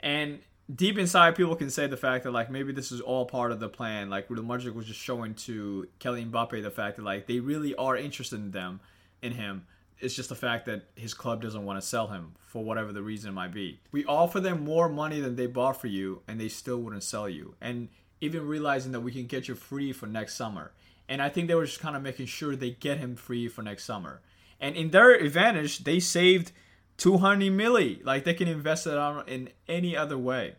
And 0.00 0.40
deep 0.72 0.98
inside, 0.98 1.36
people 1.36 1.56
can 1.56 1.70
say 1.70 1.86
the 1.86 1.96
fact 1.96 2.24
that 2.24 2.32
like 2.32 2.50
maybe 2.50 2.74
this 2.74 2.92
is 2.92 3.00
all 3.00 3.24
part 3.24 3.50
of 3.50 3.60
the 3.60 3.70
plan. 3.70 4.10
Like 4.10 4.28
Real 4.28 4.42
Madrid 4.42 4.74
was 4.74 4.84
just 4.84 5.00
showing 5.00 5.32
to 5.46 5.88
Kylian 6.00 6.30
Mbappe 6.30 6.62
the 6.62 6.70
fact 6.70 6.96
that 6.96 7.02
like 7.02 7.26
they 7.26 7.40
really 7.40 7.74
are 7.76 7.96
interested 7.96 8.40
in 8.40 8.50
them, 8.50 8.80
in 9.22 9.32
him. 9.32 9.64
It's 10.00 10.14
just 10.14 10.28
the 10.28 10.34
fact 10.34 10.66
that 10.66 10.82
his 10.96 11.14
club 11.14 11.40
doesn't 11.40 11.64
want 11.64 11.80
to 11.80 11.86
sell 11.86 12.08
him 12.08 12.34
for 12.46 12.62
whatever 12.62 12.92
the 12.92 13.02
reason 13.02 13.32
might 13.32 13.54
be. 13.54 13.80
We 13.90 14.04
offer 14.04 14.38
them 14.38 14.64
more 14.64 14.90
money 14.90 15.18
than 15.20 15.36
they 15.36 15.46
bought 15.46 15.80
for 15.80 15.86
you, 15.86 16.20
and 16.28 16.38
they 16.38 16.48
still 16.48 16.76
wouldn't 16.76 17.04
sell 17.04 17.26
you. 17.26 17.54
And 17.62 17.88
even 18.20 18.46
realizing 18.46 18.92
that 18.92 19.00
we 19.00 19.12
can 19.12 19.24
get 19.24 19.48
you 19.48 19.54
free 19.54 19.94
for 19.94 20.06
next 20.06 20.34
summer. 20.34 20.72
And 21.08 21.22
I 21.22 21.30
think 21.30 21.48
they 21.48 21.54
were 21.54 21.64
just 21.64 21.80
kind 21.80 21.96
of 21.96 22.02
making 22.02 22.26
sure 22.26 22.54
they 22.54 22.72
get 22.72 22.98
him 22.98 23.16
free 23.16 23.48
for 23.48 23.62
next 23.62 23.84
summer. 23.84 24.20
And 24.60 24.76
in 24.76 24.90
their 24.90 25.14
advantage, 25.14 25.84
they 25.84 26.00
saved 26.00 26.52
200 26.96 27.52
milli. 27.52 28.04
Like 28.04 28.24
they 28.24 28.34
can 28.34 28.48
invest 28.48 28.86
it 28.86 28.96
on 28.96 29.26
in 29.28 29.50
any 29.68 29.96
other 29.96 30.18
way. 30.18 30.54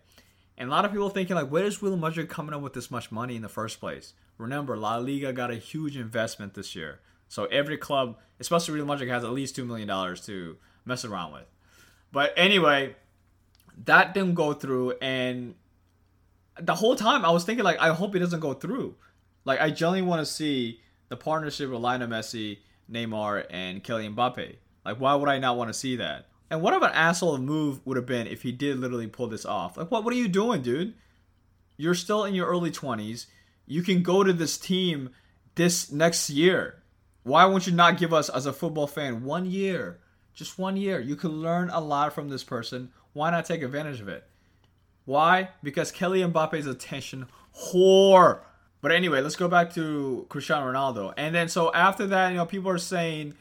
And 0.58 0.70
a 0.70 0.72
lot 0.72 0.86
of 0.86 0.92
people 0.92 1.10
thinking 1.10 1.36
like, 1.36 1.50
where 1.50 1.64
is 1.64 1.82
Real 1.82 1.98
Madrid 1.98 2.30
coming 2.30 2.54
up 2.54 2.62
with 2.62 2.74
this 2.74 2.92
much 2.92 3.12
money 3.12 3.36
in 3.36 3.42
the 3.42 3.50
first 3.50 3.80
place? 3.80 4.14
Remember, 4.38 4.76
La 4.78 4.98
Liga 4.98 5.32
got 5.34 5.52
a 5.52 5.56
huge 5.56 5.98
investment 5.98 6.54
this 6.54 6.76
year. 6.76 7.00
So 7.28 7.46
every 7.46 7.78
club, 7.78 8.18
especially 8.40 8.76
Real 8.76 8.86
Madrid, 8.86 9.10
has 9.10 9.24
at 9.24 9.32
least 9.32 9.56
two 9.56 9.66
million 9.66 9.88
dollars 9.88 10.26
to 10.26 10.58
mess 10.86 11.06
around 11.06 11.34
with. 11.34 11.46
But 12.12 12.34
anyway, 12.36 12.96
that 13.86 14.14
didn't 14.14 14.34
go 14.34 14.54
through, 14.54 14.94
and 15.02 15.56
the 16.60 16.76
whole 16.76 16.96
time 16.96 17.24
I 17.24 17.30
was 17.30 17.46
thinking 17.46 17.64
like, 17.64 17.80
I 17.80 17.94
hope 17.94 18.16
it 18.16 18.20
doesn't 18.20 18.40
go 18.40 18.54
through. 18.54 18.96
Like 19.46 19.62
I 19.62 19.70
genuinely 19.70 20.10
want 20.10 20.22
to 20.22 20.26
see 20.26 20.82
the 21.08 21.16
partnership 21.16 21.70
with 21.70 21.80
Lionel 21.80 22.08
Messi, 22.08 22.60
Neymar, 22.92 23.46
and 23.50 23.84
Kylian 23.84 24.16
Mbappe. 24.16 24.56
Like 24.86 24.98
why 24.98 25.16
would 25.16 25.30
I 25.30 25.40
not 25.40 25.58
want 25.58 25.70
to 25.70 25.74
see 25.74 25.96
that? 25.98 26.28
And 26.50 26.62
what 26.62 26.74
of 26.74 26.82
an 26.82 26.92
asshole 26.94 27.38
move 27.38 27.86
would 27.86 27.98
have 27.98 28.06
been 28.06 28.28
if 28.28 28.42
he 28.42 28.52
did 28.52 28.80
literally 28.80 29.08
pull 29.08 29.28
this 29.28 29.46
off? 29.46 29.78
Like 29.78 29.92
what 29.92 30.04
what 30.04 30.14
are 30.14 30.18
you 30.18 30.28
doing, 30.28 30.62
dude? 30.62 30.94
You're 31.78 31.96
still 31.96 32.26
in 32.26 32.36
your 32.36 32.48
early 32.48 32.72
20s. 32.72 33.28
You 33.66 33.84
can 33.84 34.04
go 34.04 34.24
to 34.24 34.34
this 34.34 34.58
team 34.58 35.12
this 35.56 35.92
next 35.92 36.30
year. 36.30 36.84
Why 37.24 37.46
won't 37.46 37.68
you 37.68 37.74
not 37.74 37.98
give 37.98 38.14
us 38.14 38.30
as 38.30 38.46
a 38.46 38.54
football 38.54 38.88
fan 38.88 39.24
one 39.24 39.46
year? 39.46 40.00
Just 40.34 40.58
one 40.58 40.78
year. 40.78 41.00
You 41.00 41.16
can 41.16 41.42
learn 41.42 41.70
a 41.70 41.80
lot 41.80 42.14
from 42.14 42.30
this 42.30 42.44
person. 42.44 42.92
Why 43.14 43.30
not 43.30 43.46
take 43.46 43.62
advantage 43.62 44.02
of 44.02 44.08
it? 44.08 44.26
Why? 45.06 45.50
Because 45.64 45.92
Kylian 45.92 46.32
Mbappe's 46.32 46.66
attention 46.66 47.28
whore. 47.56 48.42
But 48.82 48.92
anyway, 48.92 49.22
let's 49.22 49.36
go 49.36 49.48
back 49.48 49.74
to 49.74 50.26
Cristiano 50.30 50.72
Ronaldo. 50.72 51.14
And 51.18 51.36
then 51.36 51.50
so 51.50 51.74
after 51.74 52.08
that, 52.08 52.30
you 52.30 52.38
know, 52.38 52.46
people 52.46 52.72
are 52.72 52.78
saying 52.78 53.34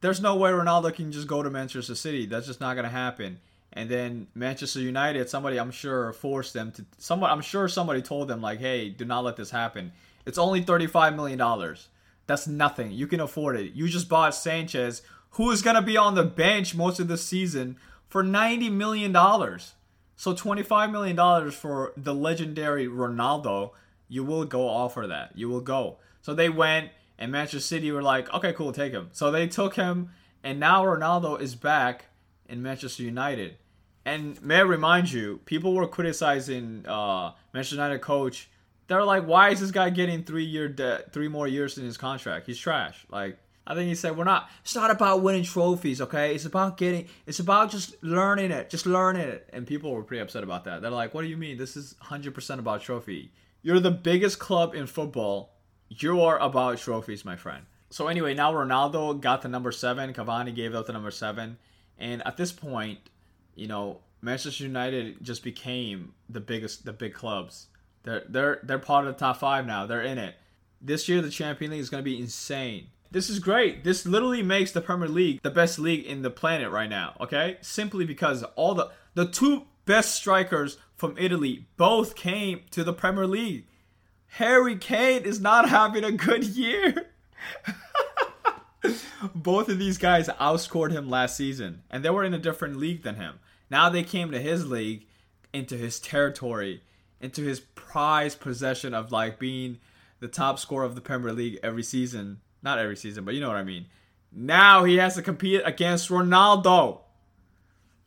there's 0.00 0.20
no 0.20 0.36
way 0.36 0.50
Ronaldo 0.50 0.94
can 0.94 1.10
just 1.10 1.26
go 1.26 1.42
to 1.42 1.50
Manchester 1.50 1.94
City. 1.94 2.26
That's 2.26 2.46
just 2.46 2.60
not 2.60 2.76
gonna 2.76 2.88
happen. 2.88 3.40
And 3.72 3.90
then 3.90 4.28
Manchester 4.34 4.80
United, 4.80 5.28
somebody 5.28 5.58
I'm 5.58 5.70
sure 5.70 6.12
forced 6.12 6.54
them 6.54 6.72
to. 6.72 6.84
Somebody 6.98 7.32
I'm 7.32 7.40
sure 7.40 7.68
somebody 7.68 8.02
told 8.02 8.28
them 8.28 8.40
like, 8.40 8.60
hey, 8.60 8.88
do 8.88 9.04
not 9.04 9.24
let 9.24 9.36
this 9.36 9.50
happen. 9.50 9.92
It's 10.24 10.38
only 10.38 10.62
35 10.62 11.16
million 11.16 11.38
dollars. 11.38 11.88
That's 12.26 12.46
nothing. 12.46 12.92
You 12.92 13.06
can 13.06 13.20
afford 13.20 13.56
it. 13.56 13.72
You 13.72 13.88
just 13.88 14.08
bought 14.08 14.34
Sanchez, 14.34 15.02
who 15.30 15.50
is 15.50 15.62
gonna 15.62 15.82
be 15.82 15.96
on 15.96 16.14
the 16.14 16.24
bench 16.24 16.74
most 16.74 17.00
of 17.00 17.08
the 17.08 17.18
season 17.18 17.76
for 18.08 18.22
90 18.22 18.70
million 18.70 19.12
dollars. 19.12 19.74
So 20.16 20.32
25 20.32 20.90
million 20.90 21.16
dollars 21.16 21.54
for 21.54 21.92
the 21.96 22.14
legendary 22.14 22.86
Ronaldo. 22.86 23.72
You 24.08 24.24
will 24.24 24.44
go 24.44 24.68
offer 24.68 25.06
that. 25.06 25.32
You 25.34 25.48
will 25.48 25.60
go. 25.60 25.98
So 26.22 26.34
they 26.34 26.48
went 26.48 26.90
and 27.18 27.32
Manchester 27.32 27.60
City 27.60 27.90
were 27.90 28.02
like, 28.02 28.32
okay, 28.32 28.52
cool, 28.52 28.72
take 28.72 28.92
him. 28.92 29.08
So 29.12 29.30
they 29.30 29.46
took 29.46 29.74
him, 29.74 30.10
and 30.42 30.60
now 30.60 30.84
Ronaldo 30.84 31.40
is 31.40 31.54
back 31.54 32.06
in 32.48 32.62
Manchester 32.62 33.02
United. 33.02 33.56
And 34.04 34.40
may 34.42 34.56
I 34.56 34.60
remind 34.60 35.10
you, 35.10 35.40
people 35.46 35.74
were 35.74 35.88
criticizing 35.88 36.84
uh, 36.86 37.32
Manchester 37.52 37.76
United 37.76 38.00
coach. 38.00 38.48
They're 38.86 39.02
like, 39.02 39.26
why 39.26 39.50
is 39.50 39.60
this 39.60 39.72
guy 39.72 39.90
getting 39.90 40.22
three 40.22 40.44
year 40.44 40.68
de- 40.68 41.02
three 41.10 41.26
more 41.26 41.48
years 41.48 41.76
in 41.76 41.84
his 41.84 41.96
contract? 41.96 42.46
He's 42.46 42.58
trash. 42.58 43.04
Like, 43.10 43.38
I 43.66 43.74
think 43.74 43.88
he 43.88 43.96
said, 43.96 44.16
we're 44.16 44.22
not. 44.22 44.48
It's 44.62 44.76
not 44.76 44.92
about 44.92 45.22
winning 45.22 45.42
trophies, 45.42 46.00
okay? 46.00 46.34
It's 46.36 46.44
about 46.44 46.76
getting. 46.76 47.08
It's 47.26 47.40
about 47.40 47.72
just 47.72 48.00
learning 48.04 48.52
it, 48.52 48.70
just 48.70 48.86
learning 48.86 49.22
it. 49.22 49.48
And 49.52 49.66
people 49.66 49.90
were 49.92 50.04
pretty 50.04 50.20
upset 50.20 50.44
about 50.44 50.64
that. 50.66 50.82
They're 50.82 50.90
like, 50.90 51.12
what 51.14 51.22
do 51.22 51.28
you 51.28 51.36
mean? 51.36 51.56
This 51.58 51.76
is 51.76 51.96
100% 52.04 52.58
about 52.60 52.82
trophy. 52.82 53.32
You're 53.66 53.80
the 53.80 53.90
biggest 53.90 54.38
club 54.38 54.76
in 54.76 54.86
football 54.86 55.50
you 55.88 56.22
are 56.22 56.38
about 56.38 56.78
trophies, 56.78 57.24
my 57.24 57.34
friend. 57.34 57.64
So 57.90 58.06
anyway, 58.06 58.32
now 58.32 58.52
Ronaldo 58.52 59.20
got 59.20 59.42
the 59.42 59.48
number 59.48 59.72
seven. 59.72 60.14
Cavani 60.14 60.54
gave 60.54 60.72
out 60.72 60.86
the 60.86 60.92
number 60.92 61.10
seven, 61.10 61.58
and 61.98 62.24
at 62.24 62.36
this 62.36 62.52
point, 62.52 63.00
you 63.56 63.66
know, 63.66 64.02
Manchester 64.22 64.62
United 64.62 65.16
just 65.20 65.42
became 65.42 66.12
the 66.30 66.38
biggest, 66.38 66.84
the 66.84 66.92
big 66.92 67.12
clubs. 67.12 67.66
They're 68.04 68.22
they're 68.28 68.60
they're 68.62 68.78
part 68.78 69.04
of 69.04 69.14
the 69.14 69.18
top 69.18 69.38
five 69.38 69.66
now. 69.66 69.84
They're 69.84 70.00
in 70.00 70.18
it. 70.18 70.36
This 70.80 71.08
year, 71.08 71.20
the 71.20 71.28
Champions 71.28 71.72
League 71.72 71.80
is 71.80 71.90
going 71.90 72.04
to 72.04 72.08
be 72.08 72.20
insane. 72.20 72.86
This 73.10 73.28
is 73.28 73.40
great. 73.40 73.82
This 73.82 74.06
literally 74.06 74.44
makes 74.44 74.70
the 74.70 74.80
Premier 74.80 75.08
League 75.08 75.42
the 75.42 75.50
best 75.50 75.80
league 75.80 76.06
in 76.06 76.22
the 76.22 76.30
planet 76.30 76.70
right 76.70 76.88
now. 76.88 77.16
Okay, 77.20 77.56
simply 77.62 78.04
because 78.04 78.44
all 78.54 78.76
the 78.76 78.92
the 79.14 79.26
two 79.26 79.64
best 79.86 80.14
strikers 80.14 80.78
from 80.96 81.16
Italy 81.18 81.66
both 81.76 82.16
came 82.16 82.62
to 82.70 82.82
the 82.82 82.92
Premier 82.92 83.26
League. 83.26 83.66
Harry 84.28 84.76
Kane 84.76 85.22
is 85.22 85.40
not 85.40 85.68
having 85.68 86.04
a 86.04 86.12
good 86.12 86.44
year. 86.44 87.10
Both 89.34 89.68
of 89.68 89.78
these 89.78 89.98
guys 89.98 90.28
outscored 90.28 90.92
him 90.92 91.08
last 91.08 91.36
season, 91.36 91.82
and 91.90 92.04
they 92.04 92.10
were 92.10 92.24
in 92.24 92.34
a 92.34 92.38
different 92.38 92.76
league 92.76 93.02
than 93.02 93.16
him. 93.16 93.40
Now 93.70 93.88
they 93.88 94.02
came 94.02 94.30
to 94.30 94.38
his 94.38 94.66
league, 94.66 95.06
into 95.52 95.76
his 95.76 95.98
territory, 95.98 96.82
into 97.20 97.42
his 97.42 97.60
prized 97.60 98.40
possession 98.40 98.94
of 98.94 99.10
like 99.10 99.38
being 99.38 99.78
the 100.20 100.28
top 100.28 100.58
scorer 100.58 100.84
of 100.84 100.94
the 100.94 101.00
Premier 101.00 101.32
League 101.32 101.58
every 101.62 101.82
season. 101.82 102.40
Not 102.62 102.78
every 102.78 102.96
season, 102.96 103.24
but 103.24 103.34
you 103.34 103.40
know 103.40 103.48
what 103.48 103.56
I 103.56 103.64
mean. 103.64 103.86
Now 104.32 104.84
he 104.84 104.96
has 104.96 105.14
to 105.14 105.22
compete 105.22 105.62
against 105.64 106.10
Ronaldo. 106.10 107.00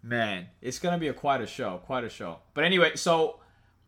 Man, 0.01 0.47
it's 0.61 0.79
gonna 0.79 0.97
be 0.97 1.09
a 1.09 1.13
quite 1.13 1.41
a 1.41 1.47
show, 1.47 1.81
quite 1.85 2.03
a 2.03 2.09
show. 2.09 2.39
But 2.53 2.63
anyway, 2.63 2.95
so 2.95 3.39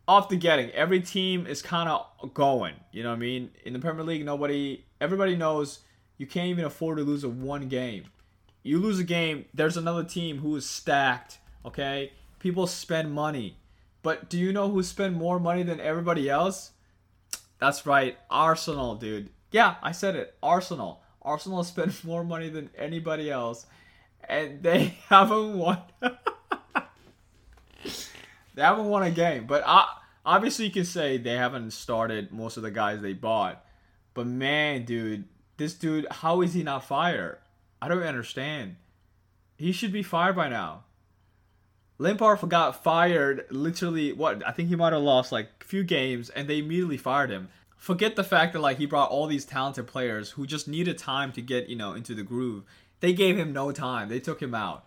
off 0.06 0.28
the 0.28 0.36
getting. 0.36 0.70
Every 0.70 1.00
team 1.00 1.46
is 1.46 1.62
kind 1.62 1.88
of 1.88 2.34
going. 2.34 2.74
You 2.90 3.02
know 3.02 3.10
what 3.10 3.16
I 3.16 3.20
mean? 3.20 3.50
In 3.64 3.72
the 3.72 3.78
Premier 3.78 4.04
League, 4.04 4.24
nobody, 4.24 4.84
everybody 5.00 5.36
knows 5.36 5.80
you 6.18 6.26
can't 6.26 6.48
even 6.48 6.64
afford 6.64 6.98
to 6.98 7.04
lose 7.04 7.24
a 7.24 7.28
one 7.28 7.68
game. 7.68 8.04
You 8.62 8.78
lose 8.78 8.98
a 8.98 9.04
game, 9.04 9.46
there's 9.54 9.76
another 9.76 10.04
team 10.04 10.38
who 10.38 10.54
is 10.56 10.68
stacked. 10.68 11.38
Okay, 11.64 12.12
people 12.38 12.66
spend 12.66 13.12
money, 13.12 13.56
but 14.02 14.28
do 14.28 14.38
you 14.38 14.52
know 14.52 14.68
who 14.68 14.82
spend 14.82 15.16
more 15.16 15.40
money 15.40 15.62
than 15.62 15.80
everybody 15.80 16.28
else? 16.28 16.72
That's 17.58 17.86
right, 17.86 18.18
Arsenal, 18.28 18.96
dude. 18.96 19.30
Yeah, 19.52 19.76
I 19.82 19.92
said 19.92 20.16
it. 20.16 20.36
Arsenal. 20.42 21.02
Arsenal 21.22 21.62
spend 21.64 22.04
more 22.04 22.24
money 22.24 22.48
than 22.48 22.70
anybody 22.76 23.30
else, 23.30 23.66
and 24.28 24.62
they 24.62 24.96
haven't 25.08 25.58
won. 25.58 25.78
they 28.54 28.62
haven't 28.62 28.86
won 28.86 29.02
a 29.02 29.10
game, 29.10 29.46
but 29.46 29.62
I 29.66 29.86
obviously 30.24 30.66
you 30.66 30.72
can 30.72 30.84
say 30.84 31.16
they 31.16 31.36
haven't 31.36 31.72
started 31.72 32.32
most 32.32 32.56
of 32.56 32.62
the 32.62 32.70
guys 32.70 33.00
they 33.00 33.12
bought. 33.12 33.64
But 34.14 34.26
man, 34.26 34.84
dude, 34.84 35.24
this 35.56 35.74
dude, 35.74 36.06
how 36.10 36.42
is 36.42 36.54
he 36.54 36.62
not 36.62 36.84
fired? 36.84 37.38
I 37.80 37.88
don't 37.88 38.02
understand. 38.02 38.76
He 39.56 39.72
should 39.72 39.92
be 39.92 40.02
fired 40.02 40.36
by 40.36 40.48
now. 40.48 40.84
Lampard 41.98 42.40
got 42.48 42.82
fired 42.82 43.46
literally 43.50 44.12
what 44.12 44.46
I 44.46 44.50
think 44.50 44.68
he 44.68 44.76
might 44.76 44.92
have 44.92 45.02
lost 45.02 45.30
like 45.30 45.48
a 45.60 45.64
few 45.64 45.84
games 45.84 46.30
and 46.30 46.48
they 46.48 46.58
immediately 46.58 46.96
fired 46.96 47.30
him. 47.30 47.48
Forget 47.76 48.16
the 48.16 48.24
fact 48.24 48.52
that 48.52 48.60
like 48.60 48.78
he 48.78 48.86
brought 48.86 49.10
all 49.10 49.26
these 49.26 49.44
talented 49.44 49.86
players 49.86 50.30
who 50.30 50.46
just 50.46 50.68
needed 50.68 50.98
time 50.98 51.32
to 51.32 51.42
get, 51.42 51.68
you 51.68 51.76
know, 51.76 51.92
into 51.92 52.14
the 52.14 52.22
groove. 52.22 52.64
They 53.02 53.12
gave 53.12 53.36
him 53.36 53.52
no 53.52 53.72
time. 53.72 54.08
They 54.08 54.20
took 54.20 54.40
him 54.40 54.54
out. 54.54 54.84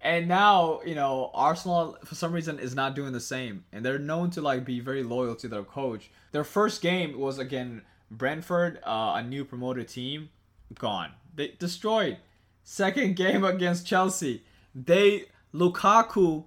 And 0.00 0.26
now, 0.26 0.80
you 0.86 0.94
know, 0.94 1.30
Arsenal 1.34 1.98
for 2.02 2.14
some 2.14 2.32
reason 2.32 2.58
is 2.58 2.74
not 2.74 2.94
doing 2.94 3.12
the 3.12 3.20
same. 3.20 3.64
And 3.72 3.84
they're 3.84 3.98
known 3.98 4.30
to 4.30 4.40
like 4.40 4.64
be 4.64 4.80
very 4.80 5.02
loyal 5.02 5.36
to 5.36 5.48
their 5.48 5.64
coach. 5.64 6.10
Their 6.32 6.44
first 6.44 6.80
game 6.80 7.18
was 7.18 7.38
again 7.38 7.82
Brentford, 8.10 8.80
uh, 8.84 9.12
a 9.16 9.22
new 9.22 9.44
promoted 9.44 9.86
team, 9.86 10.30
gone. 10.78 11.12
They 11.34 11.56
destroyed. 11.58 12.16
Second 12.64 13.16
game 13.16 13.44
against 13.44 13.86
Chelsea, 13.86 14.44
they 14.74 15.26
Lukaku 15.52 16.44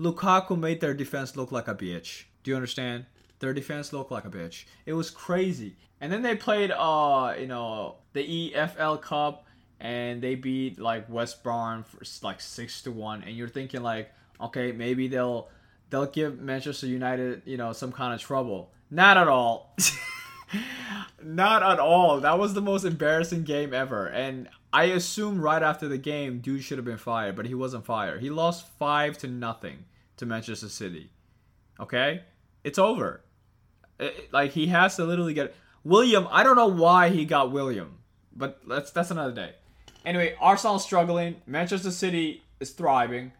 Lukaku 0.00 0.58
made 0.58 0.80
their 0.80 0.94
defense 0.94 1.36
look 1.36 1.52
like 1.52 1.68
a 1.68 1.74
bitch. 1.74 2.24
Do 2.44 2.50
you 2.50 2.56
understand? 2.56 3.04
Their 3.40 3.52
defense 3.52 3.92
looked 3.92 4.10
like 4.10 4.24
a 4.24 4.30
bitch. 4.30 4.64
It 4.86 4.94
was 4.94 5.10
crazy. 5.10 5.76
And 6.00 6.10
then 6.10 6.22
they 6.22 6.34
played 6.34 6.70
uh, 6.70 7.34
you 7.38 7.46
know, 7.46 7.96
the 8.14 8.52
EFL 8.54 9.02
Cup 9.02 9.44
and 9.82 10.22
they 10.22 10.36
beat 10.36 10.78
like 10.78 11.10
West 11.10 11.42
Brom 11.42 11.82
for 11.82 11.98
like 12.24 12.40
six 12.40 12.82
to 12.82 12.92
one, 12.92 13.24
and 13.24 13.36
you're 13.36 13.48
thinking 13.48 13.82
like, 13.82 14.12
okay, 14.40 14.70
maybe 14.70 15.08
they'll 15.08 15.48
they'll 15.90 16.06
give 16.06 16.40
Manchester 16.40 16.86
United, 16.86 17.42
you 17.44 17.56
know, 17.56 17.72
some 17.72 17.90
kind 17.90 18.14
of 18.14 18.20
trouble. 18.20 18.72
Not 18.90 19.16
at 19.16 19.26
all. 19.26 19.76
Not 21.22 21.62
at 21.64 21.80
all. 21.80 22.20
That 22.20 22.38
was 22.38 22.54
the 22.54 22.60
most 22.60 22.84
embarrassing 22.84 23.42
game 23.42 23.74
ever. 23.74 24.06
And 24.06 24.48
I 24.72 24.84
assume 24.84 25.40
right 25.40 25.62
after 25.62 25.88
the 25.88 25.98
game, 25.98 26.38
dude 26.38 26.62
should 26.62 26.78
have 26.78 26.84
been 26.84 26.96
fired, 26.96 27.34
but 27.34 27.46
he 27.46 27.54
wasn't 27.54 27.84
fired. 27.84 28.22
He 28.22 28.30
lost 28.30 28.68
five 28.78 29.18
to 29.18 29.26
nothing 29.26 29.84
to 30.18 30.26
Manchester 30.26 30.68
City. 30.68 31.10
Okay, 31.80 32.22
it's 32.62 32.78
over. 32.78 33.22
It, 33.98 34.32
like 34.32 34.52
he 34.52 34.68
has 34.68 34.94
to 34.96 35.04
literally 35.04 35.34
get 35.34 35.56
Willian. 35.82 36.28
I 36.30 36.44
don't 36.44 36.56
know 36.56 36.68
why 36.68 37.08
he 37.08 37.24
got 37.24 37.50
Willian, 37.50 37.88
but 38.36 38.60
that's 38.68 38.92
that's 38.92 39.10
another 39.10 39.34
day. 39.34 39.54
Anyway, 40.04 40.36
Arsenal 40.40 40.78
struggling. 40.78 41.36
Manchester 41.46 41.90
City 41.90 42.42
is 42.60 42.70
thriving. 42.70 43.32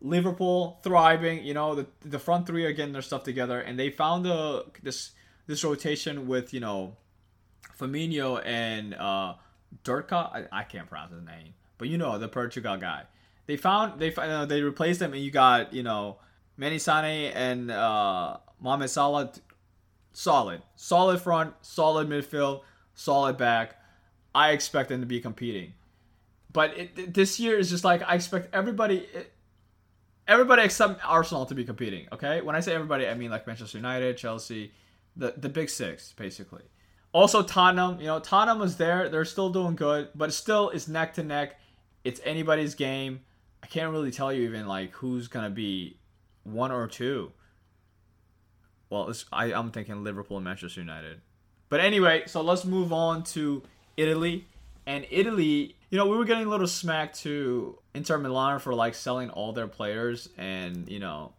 Liverpool 0.00 0.78
thriving. 0.82 1.44
You 1.44 1.54
know 1.54 1.74
the 1.74 1.86
the 2.04 2.18
front 2.18 2.46
three 2.46 2.64
are 2.64 2.72
getting 2.72 2.92
their 2.92 3.02
stuff 3.02 3.22
together, 3.22 3.60
and 3.60 3.78
they 3.78 3.90
found 3.90 4.24
the 4.24 4.64
this 4.82 5.12
this 5.46 5.62
rotation 5.62 6.26
with 6.26 6.54
you 6.54 6.60
know 6.60 6.96
Firmino 7.78 8.42
and 8.44 8.94
uh, 8.94 9.34
Durka. 9.84 10.12
I, 10.12 10.44
I 10.52 10.62
can't 10.64 10.88
pronounce 10.88 11.12
his 11.12 11.22
name, 11.22 11.54
but 11.78 11.88
you 11.88 11.98
know 11.98 12.18
the 12.18 12.28
Portugal 12.28 12.76
guy. 12.76 13.04
They 13.46 13.56
found 13.56 14.00
they 14.00 14.14
uh, 14.14 14.46
they 14.46 14.62
replaced 14.62 15.00
them, 15.00 15.12
and 15.12 15.22
you 15.22 15.30
got 15.30 15.72
you 15.74 15.82
know 15.82 16.18
Mané 16.58 16.76
Sané 16.76 17.32
and 17.34 17.70
uh, 17.70 18.38
Mohamed 18.60 18.90
Salah. 18.90 19.32
Solid, 20.12 20.62
solid 20.74 21.20
front, 21.20 21.54
solid 21.60 22.08
midfield, 22.08 22.62
solid 22.94 23.36
back. 23.36 23.76
I 24.34 24.50
expect 24.50 24.88
them 24.88 25.00
to 25.00 25.06
be 25.06 25.20
competing, 25.20 25.74
but 26.52 26.76
it, 26.76 27.14
this 27.14 27.38
year 27.38 27.58
is 27.58 27.70
just 27.70 27.84
like 27.84 28.02
I 28.02 28.14
expect 28.14 28.54
everybody. 28.54 29.06
everybody 30.26 30.62
except 30.62 31.00
Arsenal 31.04 31.46
to 31.46 31.54
be 31.54 31.64
competing. 31.64 32.06
Okay, 32.12 32.40
when 32.40 32.54
I 32.54 32.60
say 32.60 32.74
everybody, 32.74 33.06
I 33.06 33.14
mean 33.14 33.30
like 33.30 33.46
Manchester 33.46 33.78
United, 33.78 34.16
Chelsea, 34.16 34.72
the 35.16 35.34
the 35.36 35.48
big 35.48 35.68
six 35.68 36.12
basically. 36.12 36.62
Also 37.12 37.42
Tottenham, 37.42 38.00
you 38.00 38.06
know 38.06 38.20
Tottenham 38.20 38.58
was 38.58 38.76
there. 38.76 39.08
They're 39.08 39.24
still 39.24 39.50
doing 39.50 39.76
good, 39.76 40.08
but 40.14 40.32
still 40.32 40.70
it's 40.70 40.88
neck 40.88 41.14
to 41.14 41.22
neck. 41.22 41.58
It's 42.04 42.20
anybody's 42.24 42.74
game. 42.74 43.20
I 43.62 43.66
can't 43.66 43.92
really 43.92 44.10
tell 44.10 44.32
you 44.32 44.42
even 44.42 44.66
like 44.66 44.92
who's 44.92 45.28
gonna 45.28 45.50
be 45.50 45.98
one 46.44 46.70
or 46.70 46.86
two. 46.86 47.32
Well, 48.88 49.12
I, 49.32 49.52
I'm 49.52 49.70
thinking 49.70 50.02
Liverpool 50.02 50.36
and 50.38 50.44
Manchester 50.44 50.80
United. 50.80 51.20
But 51.68 51.80
anyway, 51.80 52.24
so 52.26 52.40
let's 52.40 52.64
move 52.64 52.92
on 52.92 53.22
to 53.24 53.62
Italy. 53.96 54.46
And 54.90 55.06
Italy, 55.08 55.76
you 55.90 55.98
know, 55.98 56.06
we 56.06 56.16
were 56.16 56.24
getting 56.24 56.46
a 56.46 56.50
little 56.50 56.66
smack 56.66 57.14
to 57.18 57.78
Inter 57.94 58.18
Milan 58.18 58.58
for 58.58 58.74
like 58.74 58.94
selling 58.94 59.30
all 59.30 59.52
their 59.52 59.68
players 59.68 60.28
and, 60.36 60.88
you 60.88 60.98
know, 60.98 61.32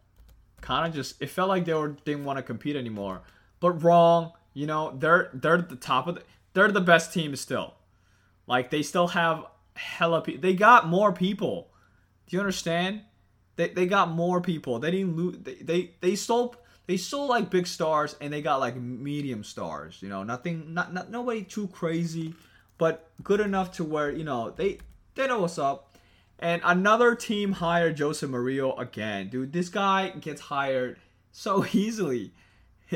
kind 0.62 0.88
of 0.88 0.94
just 0.94 1.20
it 1.20 1.28
felt 1.28 1.50
like 1.50 1.66
they 1.66 1.74
were 1.74 1.90
didn't 2.06 2.24
want 2.24 2.38
to 2.38 2.42
compete 2.42 2.76
anymore. 2.76 3.20
But 3.60 3.72
wrong, 3.84 4.32
you 4.54 4.66
know, 4.66 4.96
they're 4.98 5.28
they're 5.34 5.58
the 5.58 5.76
top 5.76 6.06
of 6.06 6.14
the 6.14 6.22
they're 6.54 6.72
the 6.72 6.80
best 6.80 7.12
team 7.12 7.36
still. 7.36 7.74
Like 8.46 8.70
they 8.70 8.82
still 8.82 9.08
have 9.08 9.44
hella 9.74 10.22
people. 10.22 10.40
They 10.40 10.54
got 10.54 10.88
more 10.88 11.12
people. 11.12 11.68
Do 12.28 12.36
you 12.36 12.40
understand? 12.40 13.02
They, 13.56 13.68
they 13.68 13.84
got 13.84 14.10
more 14.10 14.40
people. 14.40 14.78
They 14.78 14.92
didn't 14.92 15.14
lose. 15.14 15.36
They, 15.42 15.56
they 15.56 15.90
they 16.00 16.16
sold 16.16 16.56
they 16.86 16.96
sold 16.96 17.28
like 17.28 17.50
big 17.50 17.66
stars 17.66 18.16
and 18.18 18.32
they 18.32 18.40
got 18.40 18.60
like 18.60 18.76
medium 18.76 19.44
stars. 19.44 19.98
You 20.00 20.08
know, 20.08 20.22
nothing, 20.22 20.72
not 20.72 20.94
not 20.94 21.10
nobody 21.10 21.42
too 21.42 21.68
crazy, 21.68 22.32
but 22.78 23.10
good 23.22 23.40
enough 23.40 23.72
to 23.72 23.84
where 23.84 24.10
you 24.10 24.24
know 24.24 24.50
they 24.50 24.78
they 25.14 25.26
know 25.26 25.40
what's 25.40 25.58
up. 25.58 25.88
And 26.38 26.60
another 26.64 27.14
team 27.14 27.52
hired 27.52 27.98
Jose 27.98 28.26
Mourinho 28.26 28.78
again, 28.78 29.28
dude. 29.28 29.52
This 29.52 29.68
guy 29.68 30.10
gets 30.10 30.40
hired 30.40 30.98
so 31.30 31.64
easily. 31.72 32.32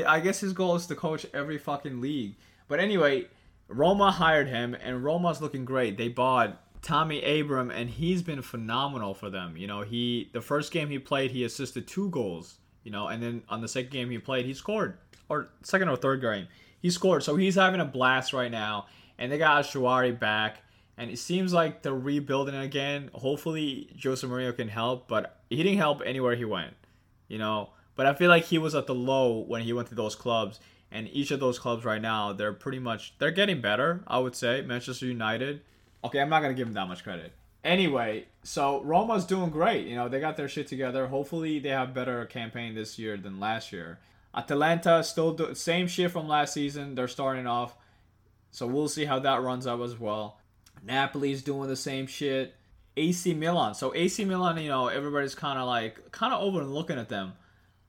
I 0.05 0.19
guess 0.19 0.39
his 0.39 0.53
goal 0.53 0.75
is 0.75 0.85
to 0.87 0.95
coach 0.95 1.25
every 1.33 1.57
fucking 1.57 2.01
league. 2.01 2.35
But 2.67 2.79
anyway, 2.79 3.27
Roma 3.67 4.11
hired 4.11 4.47
him, 4.47 4.75
and 4.75 5.03
Roma's 5.03 5.41
looking 5.41 5.65
great. 5.65 5.97
They 5.97 6.09
bought 6.09 6.61
Tammy 6.81 7.23
Abraham, 7.23 7.71
and 7.71 7.89
he's 7.89 8.21
been 8.21 8.41
phenomenal 8.41 9.13
for 9.13 9.29
them. 9.29 9.57
You 9.57 9.67
know, 9.67 9.81
he 9.81 10.29
the 10.33 10.41
first 10.41 10.71
game 10.71 10.89
he 10.89 10.99
played, 10.99 11.31
he 11.31 11.43
assisted 11.43 11.87
two 11.87 12.09
goals. 12.09 12.57
You 12.83 12.91
know, 12.91 13.07
and 13.07 13.21
then 13.21 13.43
on 13.49 13.61
the 13.61 13.67
second 13.67 13.91
game 13.91 14.09
he 14.09 14.17
played, 14.17 14.45
he 14.45 14.53
scored, 14.53 14.97
or 15.27 15.49
second 15.63 15.89
or 15.89 15.97
third 15.97 16.21
game, 16.21 16.47
he 16.79 16.89
scored. 16.89 17.23
So 17.23 17.35
he's 17.35 17.55
having 17.55 17.81
a 17.81 17.85
blast 17.85 18.31
right 18.31 18.51
now, 18.51 18.85
and 19.17 19.31
they 19.31 19.37
got 19.37 19.63
Aouar 19.63 20.17
back, 20.19 20.57
and 20.97 21.09
it 21.09 21.19
seems 21.19 21.53
like 21.53 21.81
they're 21.81 21.93
rebuilding 21.93 22.55
again. 22.55 23.09
Hopefully, 23.13 23.89
Jose 24.03 24.25
Mourinho 24.25 24.55
can 24.55 24.67
help, 24.67 25.07
but 25.07 25.39
he 25.49 25.57
didn't 25.57 25.77
help 25.77 26.01
anywhere 26.05 26.35
he 26.35 26.45
went. 26.45 26.73
You 27.27 27.37
know, 27.37 27.71
but 27.95 28.05
I 28.05 28.13
feel 28.13 28.29
like 28.29 28.45
he 28.45 28.57
was 28.57 28.75
at 28.75 28.87
the 28.87 28.95
low 28.95 29.39
when 29.39 29.61
he 29.63 29.73
went 29.73 29.89
to 29.89 29.95
those 29.95 30.15
clubs, 30.15 30.59
and 30.91 31.09
each 31.11 31.31
of 31.31 31.39
those 31.39 31.59
clubs 31.59 31.83
right 31.83 32.01
now, 32.01 32.33
they're 32.33 32.53
pretty 32.53 32.79
much 32.79 33.13
they're 33.19 33.31
getting 33.31 33.61
better. 33.61 34.03
I 34.07 34.19
would 34.19 34.35
say 34.35 34.61
Manchester 34.61 35.05
United 35.05 35.61
Okay, 36.03 36.21
I'm 36.21 36.29
not 36.29 36.41
gonna 36.41 36.53
give 36.53 36.67
him 36.67 36.73
that 36.73 36.87
much 36.87 37.03
credit. 37.03 37.33
Anyway, 37.63 38.25
so 38.43 38.81
Roma's 38.83 39.25
doing 39.25 39.49
great. 39.49 39.87
You 39.87 39.95
know, 39.95 40.07
they 40.07 40.19
got 40.19 40.37
their 40.37 40.47
shit 40.47 40.67
together. 40.67 41.07
Hopefully, 41.07 41.59
they 41.59 41.69
have 41.69 41.93
better 41.93 42.25
campaign 42.25 42.75
this 42.75 42.97
year 42.97 43.17
than 43.17 43.39
last 43.39 43.73
year. 43.73 43.99
Atalanta 44.33 45.03
still 45.03 45.33
do 45.33 45.53
same 45.55 45.87
shit 45.87 46.11
from 46.11 46.27
last 46.27 46.53
season. 46.53 46.95
They're 46.95 47.07
starting 47.07 47.47
off, 47.47 47.75
so 48.51 48.67
we'll 48.67 48.87
see 48.87 49.05
how 49.05 49.19
that 49.19 49.41
runs 49.41 49.67
up 49.67 49.81
as 49.81 49.99
well. 49.99 50.39
Napoli's 50.85 51.43
doing 51.43 51.69
the 51.69 51.75
same 51.75 52.07
shit. 52.07 52.55
AC 52.95 53.33
Milan. 53.33 53.75
So 53.75 53.93
AC 53.93 54.25
Milan, 54.25 54.57
you 54.57 54.69
know, 54.69 54.87
everybody's 54.87 55.35
kind 55.35 55.59
of 55.59 55.67
like 55.67 56.11
kind 56.11 56.33
of 56.33 56.41
overlooking 56.41 56.97
at 56.97 57.09
them, 57.09 57.33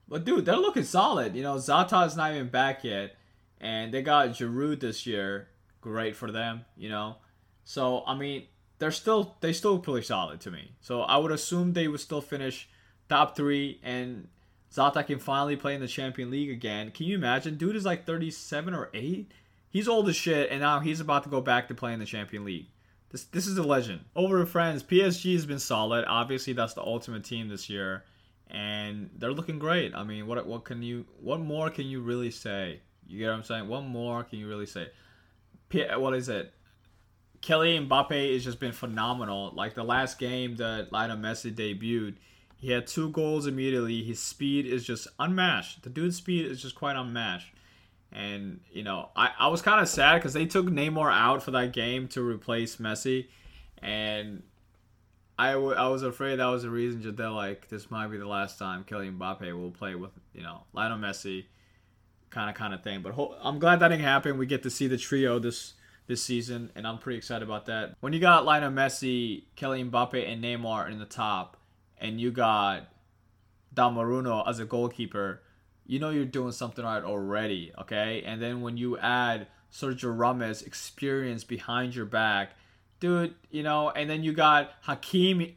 but 0.07 0.25
dude, 0.25 0.45
they're 0.45 0.55
looking 0.55 0.83
solid. 0.83 1.35
You 1.35 1.43
know, 1.43 1.57
Zata 1.57 2.03
is 2.03 2.15
not 2.15 2.33
even 2.33 2.49
back 2.49 2.83
yet, 2.83 3.15
and 3.59 3.93
they 3.93 4.01
got 4.01 4.29
Giroud 4.29 4.79
this 4.79 5.05
year. 5.05 5.47
Great 5.81 6.15
for 6.15 6.31
them. 6.31 6.65
You 6.77 6.89
know. 6.89 7.15
So 7.63 8.03
I 8.05 8.15
mean, 8.15 8.45
they're 8.79 8.91
still 8.91 9.35
they 9.41 9.53
still 9.53 9.79
pretty 9.79 10.05
solid 10.05 10.41
to 10.41 10.51
me. 10.51 10.71
So 10.81 11.01
I 11.01 11.17
would 11.17 11.31
assume 11.31 11.73
they 11.73 11.87
would 11.87 11.99
still 11.99 12.21
finish 12.21 12.69
top 13.07 13.35
three, 13.35 13.79
and 13.83 14.27
Zata 14.71 15.03
can 15.03 15.19
finally 15.19 15.55
play 15.55 15.75
in 15.75 15.81
the 15.81 15.87
Champion 15.87 16.31
League 16.31 16.49
again. 16.49 16.91
Can 16.91 17.05
you 17.05 17.15
imagine? 17.15 17.57
Dude 17.57 17.75
is 17.75 17.85
like 17.85 18.05
37 18.05 18.73
or 18.73 18.89
8. 18.93 19.31
He's 19.69 19.87
old 19.87 20.09
as 20.09 20.15
shit, 20.15 20.49
and 20.49 20.61
now 20.61 20.79
he's 20.79 20.99
about 20.99 21.23
to 21.23 21.29
go 21.29 21.41
back 21.41 21.67
to 21.67 21.75
play 21.75 21.93
in 21.93 21.99
the 21.99 22.05
Champion 22.05 22.43
League. 22.43 22.67
This 23.11 23.23
this 23.25 23.47
is 23.47 23.57
a 23.57 23.63
legend. 23.63 24.01
Over 24.15 24.39
to 24.39 24.45
France, 24.45 24.83
PSG 24.83 25.33
has 25.33 25.45
been 25.45 25.59
solid. 25.59 26.05
Obviously, 26.07 26.53
that's 26.53 26.73
the 26.73 26.81
ultimate 26.81 27.23
team 27.23 27.49
this 27.49 27.69
year, 27.69 28.03
and 28.49 29.09
they're 29.17 29.33
looking 29.33 29.59
great. 29.59 29.93
I 29.95 30.03
mean, 30.03 30.27
what 30.27 30.45
what 30.45 30.63
can 30.63 30.81
you 30.81 31.05
what 31.19 31.39
more 31.39 31.69
can 31.69 31.87
you 31.87 32.01
really 32.01 32.31
say? 32.31 32.81
You 33.07 33.19
get 33.19 33.27
what 33.27 33.35
I'm 33.35 33.43
saying? 33.43 33.67
What 33.67 33.81
more 33.81 34.23
can 34.23 34.39
you 34.39 34.47
really 34.47 34.67
say? 34.67 34.87
P- 35.69 35.87
what 35.95 36.15
is 36.15 36.29
it? 36.29 36.53
Kylian 37.41 37.87
Mbappe 37.87 38.33
has 38.33 38.43
just 38.43 38.59
been 38.59 38.73
phenomenal. 38.73 39.51
Like 39.55 39.73
the 39.73 39.83
last 39.83 40.19
game 40.19 40.55
that 40.57 40.91
Lionel 40.91 41.17
Messi 41.17 41.53
debuted, 41.53 42.15
he 42.57 42.71
had 42.71 42.85
two 42.85 43.09
goals 43.09 43.47
immediately. 43.47 44.03
His 44.03 44.19
speed 44.19 44.65
is 44.65 44.85
just 44.85 45.07
unmatched. 45.17 45.83
The 45.83 45.89
dude's 45.89 46.17
speed 46.17 46.45
is 46.45 46.61
just 46.61 46.75
quite 46.75 46.95
unmatched. 46.95 47.53
And, 48.11 48.61
you 48.71 48.83
know, 48.83 49.09
I, 49.15 49.31
I 49.37 49.47
was 49.49 49.61
kind 49.61 49.81
of 49.81 49.87
sad 49.87 50.15
because 50.15 50.33
they 50.33 50.45
took 50.45 50.65
Neymar 50.65 51.11
out 51.13 51.43
for 51.43 51.51
that 51.51 51.73
game 51.73 52.07
to 52.09 52.21
replace 52.21 52.77
Messi. 52.77 53.27
And 53.81 54.43
I, 55.37 55.53
w- 55.53 55.75
I 55.75 55.87
was 55.87 56.01
afraid 56.01 56.37
that 56.37 56.45
was 56.47 56.63
the 56.63 56.69
reason 56.69 57.01
that 57.03 57.17
they're 57.17 57.29
like, 57.29 57.69
this 57.69 57.91
might 57.91 58.07
be 58.07 58.17
the 58.17 58.27
last 58.27 58.57
time 58.57 58.83
Kylian 58.83 59.17
Mbappe 59.17 59.53
will 59.53 59.71
play 59.71 59.95
with, 59.95 60.11
you 60.33 60.41
know, 60.41 60.63
Lionel 60.73 60.97
Messi 60.97 61.45
kind 62.29 62.49
of 62.49 62.55
kind 62.55 62.73
of 62.73 62.83
thing. 62.83 63.01
But 63.01 63.13
ho- 63.13 63.35
I'm 63.41 63.59
glad 63.59 63.79
that 63.79 63.89
didn't 63.89 64.03
happen. 64.03 64.37
We 64.37 64.45
get 64.45 64.63
to 64.63 64.69
see 64.69 64.87
the 64.87 64.97
trio 64.97 65.39
this 65.39 65.73
this 66.07 66.23
season, 66.23 66.71
and 66.75 66.87
I'm 66.87 66.97
pretty 66.97 67.17
excited 67.17 67.43
about 67.47 67.67
that. 67.67 67.95
When 67.99 68.13
you 68.13 68.19
got 68.19 68.43
Lionel 68.43 68.71
Messi, 68.71 69.43
Kylian 69.55 69.91
Mbappe, 69.91 70.27
and 70.27 70.43
Neymar 70.43 70.91
in 70.91 70.97
the 70.97 71.05
top, 71.05 71.55
and 71.99 72.19
you 72.19 72.31
got 72.31 72.87
Donnarumma 73.75 74.47
as 74.49 74.59
a 74.59 74.65
goalkeeper, 74.65 75.43
you 75.89 75.99
know 75.99 76.09
you're 76.09 76.25
doing 76.25 76.51
something 76.51 76.85
right 76.85 77.03
already, 77.03 77.71
okay? 77.79 78.23
And 78.25 78.41
then 78.41 78.61
when 78.61 78.77
you 78.77 78.97
add 78.97 79.47
Sergio 79.73 80.17
Ramos' 80.17 80.61
experience 80.61 81.43
behind 81.43 81.95
your 81.95 82.05
back, 82.05 82.51
dude, 82.99 83.33
you 83.49 83.63
know, 83.63 83.89
and 83.89 84.09
then 84.09 84.23
you 84.23 84.31
got 84.31 84.81
Hakimi. 84.83 85.55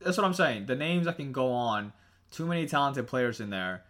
That's 0.00 0.16
what 0.16 0.24
I'm 0.24 0.34
saying. 0.34 0.66
The 0.66 0.76
names 0.76 1.06
I 1.06 1.12
can 1.12 1.32
go 1.32 1.52
on. 1.52 1.92
Too 2.30 2.46
many 2.46 2.66
talented 2.66 3.06
players 3.06 3.40
in 3.40 3.50
there 3.50 3.82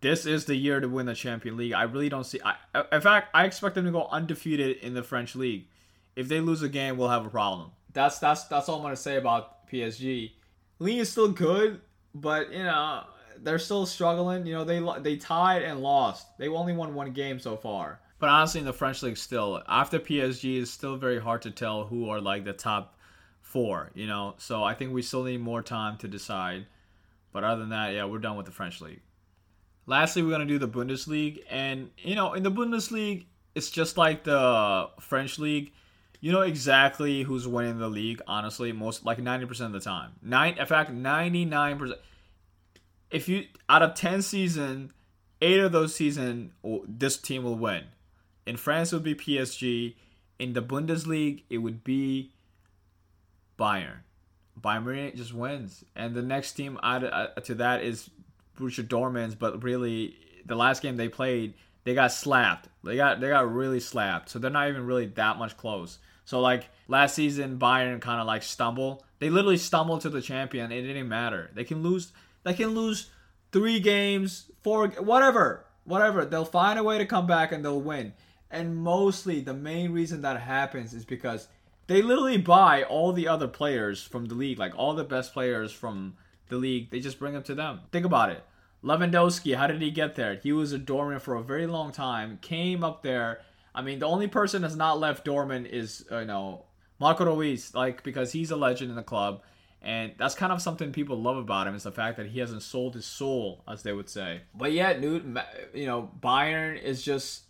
this 0.00 0.26
is 0.26 0.44
the 0.44 0.54
year 0.54 0.80
to 0.80 0.88
win 0.88 1.06
the 1.06 1.14
Champion 1.14 1.56
League. 1.56 1.72
I 1.72 1.82
really 1.82 2.08
don't 2.08 2.24
see. 2.24 2.40
I, 2.44 2.84
in 2.92 3.00
fact, 3.00 3.30
I 3.34 3.44
expect 3.44 3.74
them 3.74 3.84
to 3.84 3.90
go 3.90 4.06
undefeated 4.10 4.76
in 4.78 4.94
the 4.94 5.02
French 5.02 5.34
league. 5.34 5.66
If 6.14 6.28
they 6.28 6.40
lose 6.40 6.62
a 6.62 6.68
game, 6.68 6.96
we'll 6.96 7.08
have 7.08 7.26
a 7.26 7.30
problem. 7.30 7.72
That's 7.92 8.18
that's 8.18 8.44
that's 8.44 8.68
all 8.68 8.76
I'm 8.76 8.82
gonna 8.82 8.96
say 8.96 9.16
about 9.16 9.68
PSG. 9.68 10.32
League 10.78 10.98
is 10.98 11.10
still 11.10 11.32
good, 11.32 11.80
but 12.14 12.52
you 12.52 12.62
know 12.62 13.04
they're 13.42 13.58
still 13.58 13.86
struggling. 13.86 14.46
You 14.46 14.54
know 14.54 14.64
they 14.64 14.80
they 15.00 15.16
tied 15.16 15.62
and 15.62 15.80
lost. 15.80 16.26
They 16.38 16.48
only 16.48 16.72
won 16.72 16.94
one 16.94 17.12
game 17.12 17.38
so 17.40 17.56
far. 17.56 18.00
But 18.18 18.30
honestly, 18.30 18.60
in 18.60 18.66
the 18.66 18.72
French 18.72 19.02
league, 19.02 19.16
still 19.16 19.62
after 19.68 19.98
PSG, 20.00 20.58
is 20.58 20.70
still 20.70 20.96
very 20.96 21.20
hard 21.20 21.42
to 21.42 21.50
tell 21.50 21.84
who 21.84 22.08
are 22.10 22.20
like 22.20 22.44
the 22.44 22.52
top 22.52 22.96
four. 23.40 23.90
You 23.94 24.06
know, 24.06 24.34
so 24.38 24.64
I 24.64 24.74
think 24.74 24.92
we 24.92 25.02
still 25.02 25.22
need 25.24 25.40
more 25.40 25.62
time 25.62 25.96
to 25.98 26.08
decide. 26.08 26.66
But 27.32 27.44
other 27.44 27.60
than 27.60 27.70
that, 27.70 27.92
yeah, 27.94 28.04
we're 28.06 28.18
done 28.18 28.36
with 28.36 28.46
the 28.46 28.52
French 28.52 28.80
league. 28.80 29.00
lastly, 29.86 30.22
we're 30.22 30.30
gonna 30.30 30.46
do 30.46 30.58
the 30.58 30.68
Bundesliga, 30.68 31.40
and 31.50 31.90
you 31.98 32.14
know, 32.14 32.34
in 32.34 32.42
the 32.42 32.50
Bundesliga, 32.50 33.24
it's 33.54 33.70
just 33.70 33.96
like 33.96 34.24
the 34.24 34.88
French 35.00 35.38
league. 35.38 35.72
You 36.20 36.32
know 36.32 36.40
exactly 36.40 37.22
who's 37.22 37.46
winning 37.46 37.78
the 37.78 37.88
league. 37.88 38.20
Honestly, 38.26 38.72
most 38.72 39.04
like 39.04 39.18
ninety 39.20 39.46
percent 39.46 39.74
of 39.74 39.80
the 39.80 39.88
time. 39.88 40.12
Nine, 40.22 40.58
in 40.58 40.66
fact, 40.66 40.90
ninety 40.90 41.44
nine 41.44 41.78
percent. 41.78 42.00
If 43.10 43.28
you 43.28 43.46
out 43.68 43.82
of 43.82 43.94
ten 43.94 44.22
season, 44.22 44.92
eight 45.40 45.60
of 45.60 45.72
those 45.72 45.94
season, 45.94 46.52
this 46.86 47.16
team 47.16 47.44
will 47.44 47.56
win. 47.56 47.84
In 48.46 48.56
France, 48.56 48.92
it 48.92 48.96
would 48.96 49.02
be 49.02 49.14
PSG. 49.14 49.94
In 50.38 50.52
the 50.52 50.62
Bundesliga, 50.62 51.42
it 51.50 51.58
would 51.58 51.82
be 51.82 52.32
Bayern. 53.58 53.98
Bayern 54.60 54.84
Munich 54.84 55.16
just 55.16 55.34
wins, 55.34 55.84
and 55.94 56.14
the 56.14 56.22
next 56.22 56.52
team 56.52 56.78
added 56.82 57.12
uh, 57.12 57.28
to 57.40 57.54
that 57.56 57.82
is 57.82 58.10
Borussia 58.58 58.86
Dortmund. 58.86 59.38
But 59.38 59.62
really, 59.62 60.16
the 60.46 60.56
last 60.56 60.82
game 60.82 60.96
they 60.96 61.08
played, 61.08 61.54
they 61.84 61.94
got 61.94 62.12
slapped. 62.12 62.68
They 62.84 62.96
got 62.96 63.20
they 63.20 63.28
got 63.28 63.52
really 63.52 63.80
slapped. 63.80 64.30
So 64.30 64.38
they're 64.38 64.50
not 64.50 64.68
even 64.68 64.86
really 64.86 65.06
that 65.06 65.38
much 65.38 65.56
close. 65.56 65.98
So 66.24 66.40
like 66.40 66.68
last 66.88 67.14
season, 67.14 67.58
Bayern 67.58 68.00
kind 68.00 68.20
of 68.20 68.26
like 68.26 68.42
stumble. 68.42 69.04
They 69.18 69.30
literally 69.30 69.56
stumbled 69.56 70.02
to 70.02 70.10
the 70.10 70.20
champion. 70.20 70.70
It 70.70 70.82
didn't 70.82 71.08
matter. 71.08 71.50
They 71.54 71.64
can 71.64 71.82
lose. 71.82 72.12
They 72.48 72.54
can 72.54 72.68
lose 72.70 73.10
three 73.52 73.78
games, 73.78 74.50
four, 74.62 74.88
whatever, 74.88 75.66
whatever. 75.84 76.24
They'll 76.24 76.46
find 76.46 76.78
a 76.78 76.82
way 76.82 76.96
to 76.96 77.04
come 77.04 77.26
back 77.26 77.52
and 77.52 77.62
they'll 77.62 77.78
win. 77.78 78.14
And 78.50 78.74
mostly, 78.74 79.40
the 79.40 79.52
main 79.52 79.92
reason 79.92 80.22
that 80.22 80.40
happens 80.40 80.94
is 80.94 81.04
because 81.04 81.48
they 81.88 82.00
literally 82.00 82.38
buy 82.38 82.84
all 82.84 83.12
the 83.12 83.28
other 83.28 83.48
players 83.48 84.02
from 84.02 84.24
the 84.24 84.34
league, 84.34 84.58
like 84.58 84.72
all 84.78 84.94
the 84.94 85.04
best 85.04 85.34
players 85.34 85.72
from 85.72 86.14
the 86.48 86.56
league. 86.56 86.90
They 86.90 87.00
just 87.00 87.18
bring 87.18 87.34
them 87.34 87.42
to 87.42 87.54
them. 87.54 87.80
Think 87.92 88.06
about 88.06 88.30
it. 88.30 88.42
Lewandowski, 88.82 89.54
how 89.54 89.66
did 89.66 89.82
he 89.82 89.90
get 89.90 90.14
there? 90.14 90.36
He 90.36 90.52
was 90.52 90.72
a 90.72 90.78
Dortmund 90.78 91.20
for 91.20 91.34
a 91.34 91.42
very 91.42 91.66
long 91.66 91.92
time. 91.92 92.38
Came 92.40 92.82
up 92.82 93.02
there. 93.02 93.42
I 93.74 93.82
mean, 93.82 93.98
the 93.98 94.06
only 94.06 94.26
person 94.26 94.62
that's 94.62 94.74
not 94.74 94.98
left 94.98 95.26
Dortmund 95.26 95.66
is 95.66 96.06
you 96.10 96.24
know 96.24 96.64
Marco 96.98 97.36
Reus, 97.36 97.74
like 97.74 98.02
because 98.02 98.32
he's 98.32 98.50
a 98.50 98.56
legend 98.56 98.88
in 98.88 98.96
the 98.96 99.02
club, 99.02 99.42
and 99.80 100.12
that's 100.18 100.34
kind 100.34 100.52
of 100.52 100.60
something 100.60 100.92
people 100.92 101.20
love 101.20 101.36
about 101.36 101.66
him 101.66 101.74
is 101.74 101.84
the 101.84 101.92
fact 101.92 102.16
that 102.16 102.26
he 102.26 102.40
hasn't 102.40 102.62
sold 102.62 102.94
his 102.94 103.06
soul, 103.06 103.62
as 103.68 103.82
they 103.82 103.92
would 103.92 104.08
say. 104.08 104.42
But 104.54 104.72
yeah, 104.72 104.92
dude, 104.94 105.38
you 105.72 105.86
know 105.86 106.10
Bayern 106.20 106.80
is 106.80 107.02
just 107.02 107.42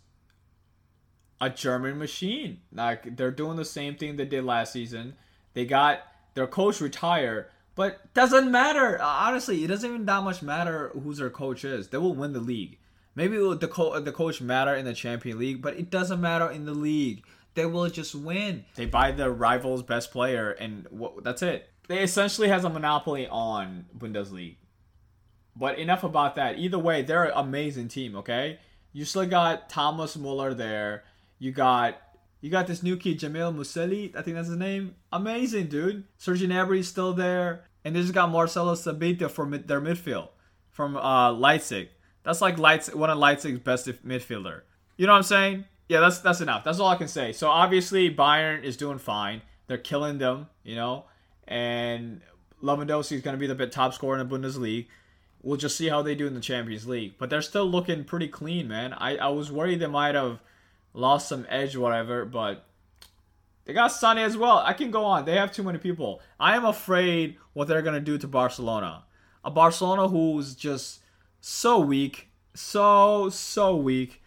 a 1.41 1.49
German 1.49 1.97
machine. 1.97 2.61
Like 2.71 3.17
they're 3.17 3.31
doing 3.31 3.57
the 3.57 3.65
same 3.65 3.95
thing 3.95 4.15
they 4.15 4.25
did 4.25 4.43
last 4.43 4.73
season. 4.73 5.15
They 5.53 5.65
got 5.65 6.01
their 6.35 6.47
coach 6.47 6.81
retire, 6.81 7.49
but 7.75 8.13
doesn't 8.13 8.51
matter. 8.51 9.01
Uh, 9.01 9.05
honestly, 9.05 9.63
it 9.63 9.67
doesn't 9.67 9.89
even 9.89 10.05
that 10.05 10.23
much 10.23 10.41
matter 10.41 10.91
who's 11.01 11.17
their 11.17 11.29
coach 11.29 11.65
is. 11.65 11.87
They 11.87 11.97
will 11.97 12.15
win 12.15 12.33
the 12.33 12.39
league. 12.39 12.77
Maybe 13.15 13.37
the 13.37 13.67
co- 13.67 13.99
the 13.99 14.11
coach 14.11 14.39
matter 14.39 14.75
in 14.75 14.85
the 14.85 14.93
Champion 14.93 15.39
League, 15.39 15.61
but 15.61 15.75
it 15.77 15.89
doesn't 15.89 16.21
matter 16.21 16.49
in 16.49 16.65
the 16.65 16.73
league. 16.73 17.25
They 17.55 17.65
will 17.65 17.89
just 17.89 18.13
win. 18.13 18.65
They 18.75 18.85
buy 18.85 19.11
the 19.11 19.31
rival's 19.31 19.81
best 19.81 20.11
player, 20.11 20.51
and 20.51 20.87
that's 21.23 21.41
it. 21.41 21.67
They 21.89 22.03
essentially 22.03 22.49
has 22.49 22.63
a 22.63 22.69
monopoly 22.69 23.27
on 23.27 23.87
Bundesliga. 23.97 24.57
But 25.55 25.79
enough 25.79 26.03
about 26.03 26.35
that. 26.35 26.59
Either 26.59 26.77
way, 26.77 27.01
they're 27.01 27.25
an 27.25 27.33
amazing 27.35 27.87
team. 27.87 28.15
Okay, 28.15 28.59
you 28.93 29.03
still 29.05 29.25
got 29.25 29.69
Thomas 29.69 30.15
Muller 30.15 30.53
there. 30.53 31.03
You 31.39 31.51
got 31.51 31.99
you 32.41 32.51
got 32.51 32.67
this 32.67 32.83
new 32.83 32.95
kid 32.95 33.17
Jamal 33.17 33.51
Musiala. 33.51 34.15
I 34.15 34.21
think 34.21 34.35
that's 34.35 34.47
his 34.47 34.57
name. 34.57 34.95
Amazing, 35.11 35.67
dude. 35.67 36.03
Serge 36.19 36.43
Gnabry's 36.43 36.87
still 36.87 37.13
there, 37.13 37.65
and 37.83 37.95
they 37.95 38.01
just 38.01 38.13
got 38.13 38.29
Marcelo 38.29 38.75
Sabitzer 38.75 39.29
from 39.29 39.49
mid- 39.49 39.67
their 39.67 39.81
midfield 39.81 40.29
from 40.69 40.95
uh, 40.95 41.31
Leipzig. 41.31 41.89
That's 42.21 42.39
like 42.39 42.59
Leipzig, 42.59 42.93
one 42.93 43.09
of 43.09 43.17
Leipzig's 43.17 43.59
best 43.59 43.87
midfielder. 44.05 44.61
You 44.95 45.07
know 45.07 45.13
what 45.13 45.17
I'm 45.17 45.23
saying? 45.23 45.65
Yeah, 45.87 46.01
that's 46.01 46.19
that's 46.19 46.39
enough. 46.39 46.63
That's 46.63 46.79
all 46.79 46.89
I 46.89 46.97
can 46.97 47.07
say. 47.07 47.33
So 47.33 47.49
obviously 47.49 48.13
Bayern 48.13 48.63
is 48.63 48.77
doing 48.77 48.99
fine. 48.99 49.41
They're 49.65 49.79
killing 49.79 50.19
them, 50.19 50.49
you 50.63 50.75
know, 50.75 51.05
and 51.49 52.21
Lewandowski 52.63 53.13
is 53.13 53.21
going 53.21 53.37
to 53.37 53.39
be 53.39 53.47
the 53.47 53.67
top 53.67 53.93
scorer 53.93 54.17
in 54.17 54.29
the 54.29 54.37
Bundesliga. 54.37 54.85
We'll 55.41 55.57
just 55.57 55.75
see 55.75 55.89
how 55.89 56.01
they 56.01 56.15
do 56.15 56.27
in 56.27 56.35
the 56.35 56.41
Champions 56.41 56.87
League. 56.87 57.15
But 57.17 57.29
they're 57.29 57.41
still 57.41 57.65
looking 57.65 58.03
pretty 58.03 58.27
clean, 58.27 58.67
man. 58.67 58.93
I, 58.93 59.17
I 59.17 59.27
was 59.29 59.51
worried 59.51 59.79
they 59.79 59.87
might 59.87 60.15
have 60.15 60.39
lost 60.93 61.27
some 61.27 61.45
edge, 61.49 61.75
whatever. 61.75 62.23
But 62.25 62.65
they 63.65 63.73
got 63.73 63.87
Sonny 63.87 64.21
as 64.21 64.37
well. 64.37 64.59
I 64.59 64.73
can 64.73 64.91
go 64.91 65.03
on. 65.05 65.25
They 65.25 65.35
have 65.35 65.51
too 65.51 65.63
many 65.63 65.79
people. 65.79 66.21
I 66.39 66.55
am 66.55 66.65
afraid 66.65 67.37
what 67.53 67.67
they're 67.67 67.81
gonna 67.81 67.99
do 67.99 68.17
to 68.17 68.27
Barcelona. 68.27 69.05
A 69.43 69.49
Barcelona 69.49 70.07
who's 70.07 70.55
just 70.55 70.99
so 71.39 71.79
weak, 71.79 72.27
so 72.53 73.29
so 73.29 73.75
weak. 73.75 74.21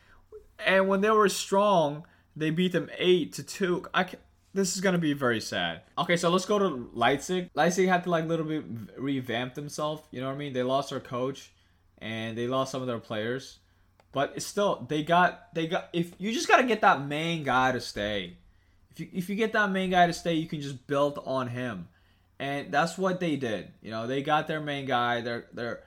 And 0.58 0.88
when 0.88 1.02
they 1.02 1.10
were 1.10 1.28
strong, 1.28 2.06
they 2.34 2.50
beat 2.50 2.72
them 2.72 2.88
eight 2.96 3.34
to 3.34 3.42
two. 3.42 3.84
I 3.92 4.04
can, 4.04 4.18
this 4.54 4.74
is 4.74 4.80
gonna 4.80 4.98
be 4.98 5.12
very 5.12 5.40
sad. 5.40 5.82
Okay, 5.98 6.16
so 6.16 6.28
let's 6.28 6.44
go 6.44 6.58
to 6.58 6.90
Leipzig. 6.92 7.50
Leipzig 7.54 7.88
had 7.88 8.04
to 8.04 8.10
like 8.10 8.24
a 8.24 8.26
little 8.26 8.44
bit 8.44 8.64
revamp 8.96 9.54
themselves. 9.54 10.02
You 10.10 10.20
know 10.20 10.28
what 10.28 10.34
I 10.34 10.38
mean? 10.38 10.52
They 10.52 10.62
lost 10.62 10.90
their 10.90 11.00
coach, 11.00 11.52
and 11.98 12.36
they 12.36 12.46
lost 12.46 12.72
some 12.72 12.82
of 12.82 12.88
their 12.88 12.98
players. 12.98 13.58
But 14.12 14.34
it's 14.36 14.46
still 14.46 14.86
they 14.88 15.02
got 15.02 15.54
they 15.54 15.66
got 15.66 15.88
if 15.92 16.12
you 16.18 16.32
just 16.32 16.48
gotta 16.48 16.64
get 16.64 16.82
that 16.82 17.06
main 17.06 17.44
guy 17.44 17.72
to 17.72 17.80
stay. 17.80 18.36
If 18.90 19.00
you 19.00 19.08
if 19.12 19.30
you 19.30 19.36
get 19.36 19.54
that 19.54 19.70
main 19.70 19.90
guy 19.90 20.06
to 20.06 20.12
stay, 20.12 20.34
you 20.34 20.46
can 20.46 20.60
just 20.60 20.86
build 20.86 21.18
on 21.24 21.48
him. 21.48 21.88
And 22.38 22.72
that's 22.72 22.98
what 22.98 23.20
they 23.20 23.36
did. 23.36 23.72
You 23.80 23.90
know, 23.90 24.06
they 24.06 24.22
got 24.22 24.48
their 24.48 24.60
main 24.60 24.84
guy, 24.84 25.22
their 25.22 25.46
their 25.52 25.84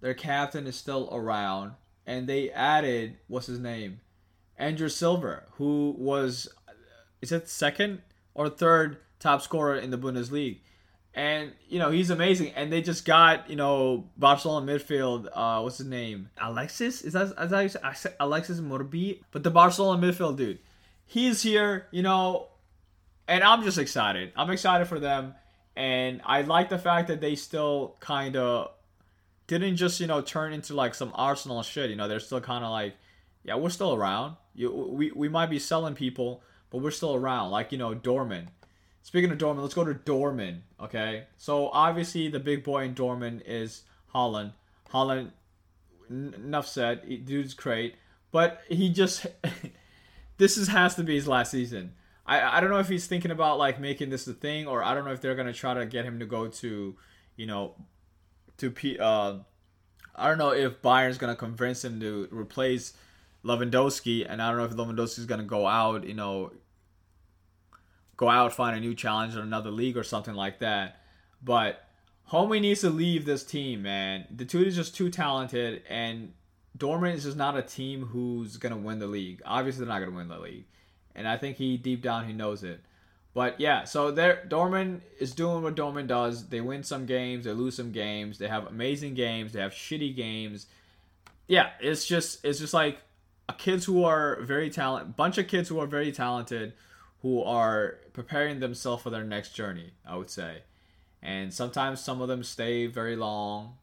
their 0.00 0.14
captain 0.14 0.66
is 0.66 0.74
still 0.74 1.08
around, 1.12 1.72
and 2.04 2.26
they 2.28 2.50
added 2.50 3.18
what's 3.28 3.46
his 3.46 3.60
name? 3.60 4.00
André 4.60 4.90
Silva, 4.90 5.44
who 5.52 5.94
was 5.96 6.48
is 7.20 7.30
it 7.30 7.48
second 7.48 8.02
or 8.38 8.48
third 8.48 8.96
top 9.18 9.42
scorer 9.42 9.76
in 9.76 9.90
the 9.90 9.98
Bundesliga 9.98 10.58
and 11.18 11.52
you 11.68 11.80
know 11.80 11.90
he's 11.90 12.10
amazing. 12.10 12.52
And 12.54 12.72
they 12.72 12.80
just 12.80 13.04
got 13.04 13.50
you 13.50 13.56
know 13.56 14.08
Barcelona 14.16 14.70
midfield. 14.70 15.28
Uh, 15.32 15.60
what's 15.60 15.78
his 15.78 15.86
name? 15.86 16.30
Alexis? 16.40 17.02
Is 17.02 17.14
that, 17.14 17.34
is 17.38 17.50
that 17.50 18.18
Ilaix 18.20 18.60
Moriba? 18.60 19.20
But 19.32 19.42
the 19.42 19.50
Barcelona 19.50 20.06
midfield 20.06 20.36
dude, 20.36 20.60
he's 21.06 21.42
here. 21.42 21.88
You 21.90 22.02
know, 22.02 22.48
and 23.26 23.42
I'm 23.42 23.64
just 23.64 23.78
excited. 23.78 24.32
I'm 24.36 24.50
excited 24.50 24.86
for 24.86 25.00
them, 25.00 25.34
and 25.76 26.20
I 26.24 26.42
like 26.42 26.68
the 26.68 26.78
fact 26.78 27.08
that 27.08 27.20
they 27.20 27.34
still 27.34 27.96
kind 27.98 28.36
of 28.36 28.70
didn't 29.48 29.74
just 29.74 29.98
you 29.98 30.06
know 30.06 30.20
turn 30.20 30.52
into 30.52 30.74
like 30.74 30.94
some 30.94 31.10
Arsenal 31.14 31.64
shit. 31.64 31.90
You 31.90 31.96
know, 31.96 32.06
they're 32.06 32.20
still 32.20 32.40
kind 32.40 32.64
of 32.64 32.70
like, 32.70 32.94
yeah, 33.42 33.56
we're 33.56 33.70
still 33.70 33.92
around. 33.92 34.36
You, 34.54 34.70
we 34.70 35.10
we 35.10 35.28
might 35.28 35.50
be 35.50 35.58
selling 35.58 35.94
people, 35.94 36.44
but 36.70 36.78
we're 36.78 36.90
still 36.90 37.14
around. 37.14 37.50
Like 37.50 37.72
you 37.72 37.78
know, 37.78 37.94
Dortmund. 37.94 38.48
Speaking 39.02 39.30
of 39.30 39.38
Dortmund, 39.38 39.62
let's 39.62 39.74
go 39.74 39.84
to 39.84 39.94
Dortmund, 39.94 40.60
Okay, 40.80 41.24
so 41.36 41.68
obviously 41.70 42.28
the 42.28 42.40
big 42.40 42.62
boy 42.62 42.84
in 42.84 42.94
Dortmund 42.94 43.42
is 43.46 43.82
Holland. 44.08 44.52
Haaland, 44.92 45.32
enough 46.10 46.66
said. 46.66 47.24
Dude's 47.24 47.54
great, 47.54 47.96
but 48.30 48.62
he 48.68 48.90
just 48.90 49.26
this 50.38 50.56
is 50.56 50.68
has 50.68 50.94
to 50.96 51.04
be 51.04 51.14
his 51.14 51.28
last 51.28 51.50
season. 51.50 51.94
I 52.26 52.58
I 52.58 52.60
don't 52.60 52.70
know 52.70 52.78
if 52.78 52.88
he's 52.88 53.06
thinking 53.06 53.30
about 53.30 53.58
like 53.58 53.80
making 53.80 54.10
this 54.10 54.26
a 54.26 54.34
thing, 54.34 54.66
or 54.66 54.82
I 54.82 54.94
don't 54.94 55.04
know 55.04 55.12
if 55.12 55.20
they're 55.20 55.34
gonna 55.34 55.52
try 55.52 55.74
to 55.74 55.86
get 55.86 56.04
him 56.04 56.18
to 56.20 56.26
go 56.26 56.48
to, 56.48 56.96
you 57.36 57.46
know, 57.46 57.74
to 58.58 58.70
P. 58.70 58.98
Uh, 58.98 59.38
I 60.14 60.28
don't 60.28 60.38
know 60.38 60.50
if 60.50 60.82
Bayern's 60.82 61.18
gonna 61.18 61.36
convince 61.36 61.84
him 61.84 62.00
to 62.00 62.28
replace 62.30 62.94
Lewandowski, 63.44 64.26
and 64.28 64.42
I 64.42 64.48
don't 64.48 64.58
know 64.58 64.64
if 64.64 64.72
Lewandowski's 64.72 65.26
gonna 65.26 65.44
go 65.44 65.66
out, 65.66 66.04
you 66.04 66.14
know, 66.14 66.52
go 68.16 68.28
out, 68.28 68.52
find 68.52 68.76
a 68.76 68.80
new 68.80 68.94
challenge 68.94 69.34
in 69.34 69.40
another 69.40 69.70
league 69.70 69.96
or 69.96 70.02
something 70.02 70.34
like 70.34 70.58
that. 70.58 71.00
But 71.42 71.84
Homie 72.30 72.60
needs 72.60 72.80
to 72.80 72.90
leave 72.90 73.24
this 73.24 73.44
team, 73.44 73.82
man. 73.82 74.26
The 74.34 74.44
dude 74.44 74.66
is 74.66 74.76
just 74.76 74.96
too 74.96 75.10
talented, 75.10 75.82
and 75.88 76.32
Dortmund 76.76 77.14
is 77.14 77.24
just 77.24 77.36
not 77.36 77.56
a 77.56 77.62
team 77.62 78.06
who's 78.06 78.56
gonna 78.56 78.76
win 78.76 78.98
the 78.98 79.06
league. 79.06 79.40
Obviously, 79.44 79.84
they're 79.84 79.94
not 79.94 80.00
gonna 80.00 80.16
win 80.16 80.28
the 80.28 80.38
league, 80.38 80.66
and 81.14 81.26
I 81.26 81.36
think 81.36 81.56
he 81.56 81.76
deep 81.76 82.02
down 82.02 82.26
he 82.26 82.32
knows 82.32 82.64
it. 82.64 82.80
But 83.34 83.60
yeah, 83.60 83.84
so 83.84 84.10
there 84.10 84.44
Dortmund 84.48 85.02
is 85.20 85.32
doing 85.32 85.62
what 85.62 85.76
Dortmund 85.76 86.08
does. 86.08 86.48
They 86.48 86.60
win 86.60 86.82
some 86.82 87.06
games, 87.06 87.44
they 87.44 87.52
lose 87.52 87.76
some 87.76 87.92
games. 87.92 88.38
They 88.38 88.48
have 88.48 88.66
amazing 88.66 89.14
games, 89.14 89.52
they 89.52 89.60
have 89.60 89.72
shitty 89.72 90.16
games. 90.16 90.66
Yeah, 91.46 91.70
it's 91.80 92.04
just 92.04 92.44
it's 92.44 92.58
just 92.58 92.74
like 92.74 92.98
kids 93.56 93.84
who 93.84 94.04
are 94.04 94.40
very 94.40 94.70
talented, 94.70 95.16
bunch 95.16 95.38
of 95.38 95.48
kids 95.48 95.68
who 95.68 95.78
are 95.78 95.86
very 95.86 96.12
talented 96.12 96.74
who 97.22 97.42
are 97.42 97.98
preparing 98.12 98.60
themselves 98.60 99.02
for 99.02 99.10
their 99.10 99.24
next 99.24 99.54
journey, 99.54 99.92
I 100.06 100.16
would 100.16 100.30
say. 100.30 100.62
And 101.22 101.52
sometimes 101.52 102.00
some 102.00 102.20
of 102.20 102.28
them 102.28 102.44
stay 102.44 102.86
very 102.86 103.16
long, 103.16 103.74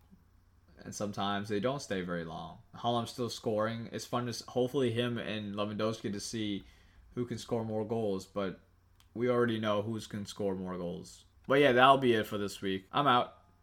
and 0.84 0.96
sometimes 0.96 1.50
they 1.50 1.60
don't 1.60 1.82
stay 1.82 2.02
very 2.02 2.24
long. 2.24 2.60
Haaland's 2.78 3.12
still 3.12 3.30
scoring. 3.30 3.90
It's 3.92 4.06
fun 4.06 4.32
to 4.32 4.44
hopefully 4.48 4.92
him 4.92 5.18
and 5.18 5.56
Lewandowski 5.56 6.14
to 6.14 6.20
see 6.20 6.64
who 7.16 7.26
can 7.26 7.38
score 7.38 7.66
more 7.66 7.86
goals, 7.86 8.26
but 8.26 8.60
we 9.14 9.30
already 9.30 9.60
know 9.60 9.82
who 9.82 10.00
can 10.02 10.26
score 10.26 10.56
more 10.56 10.78
goals. 10.78 11.24
But 11.48 11.60
yeah, 11.60 11.74
that'll 11.74 11.98
be 11.98 12.14
it 12.14 12.28
for 12.28 12.38
this 12.38 12.62
week. 12.62 12.86
I'm 12.94 13.08
out. 13.08 13.34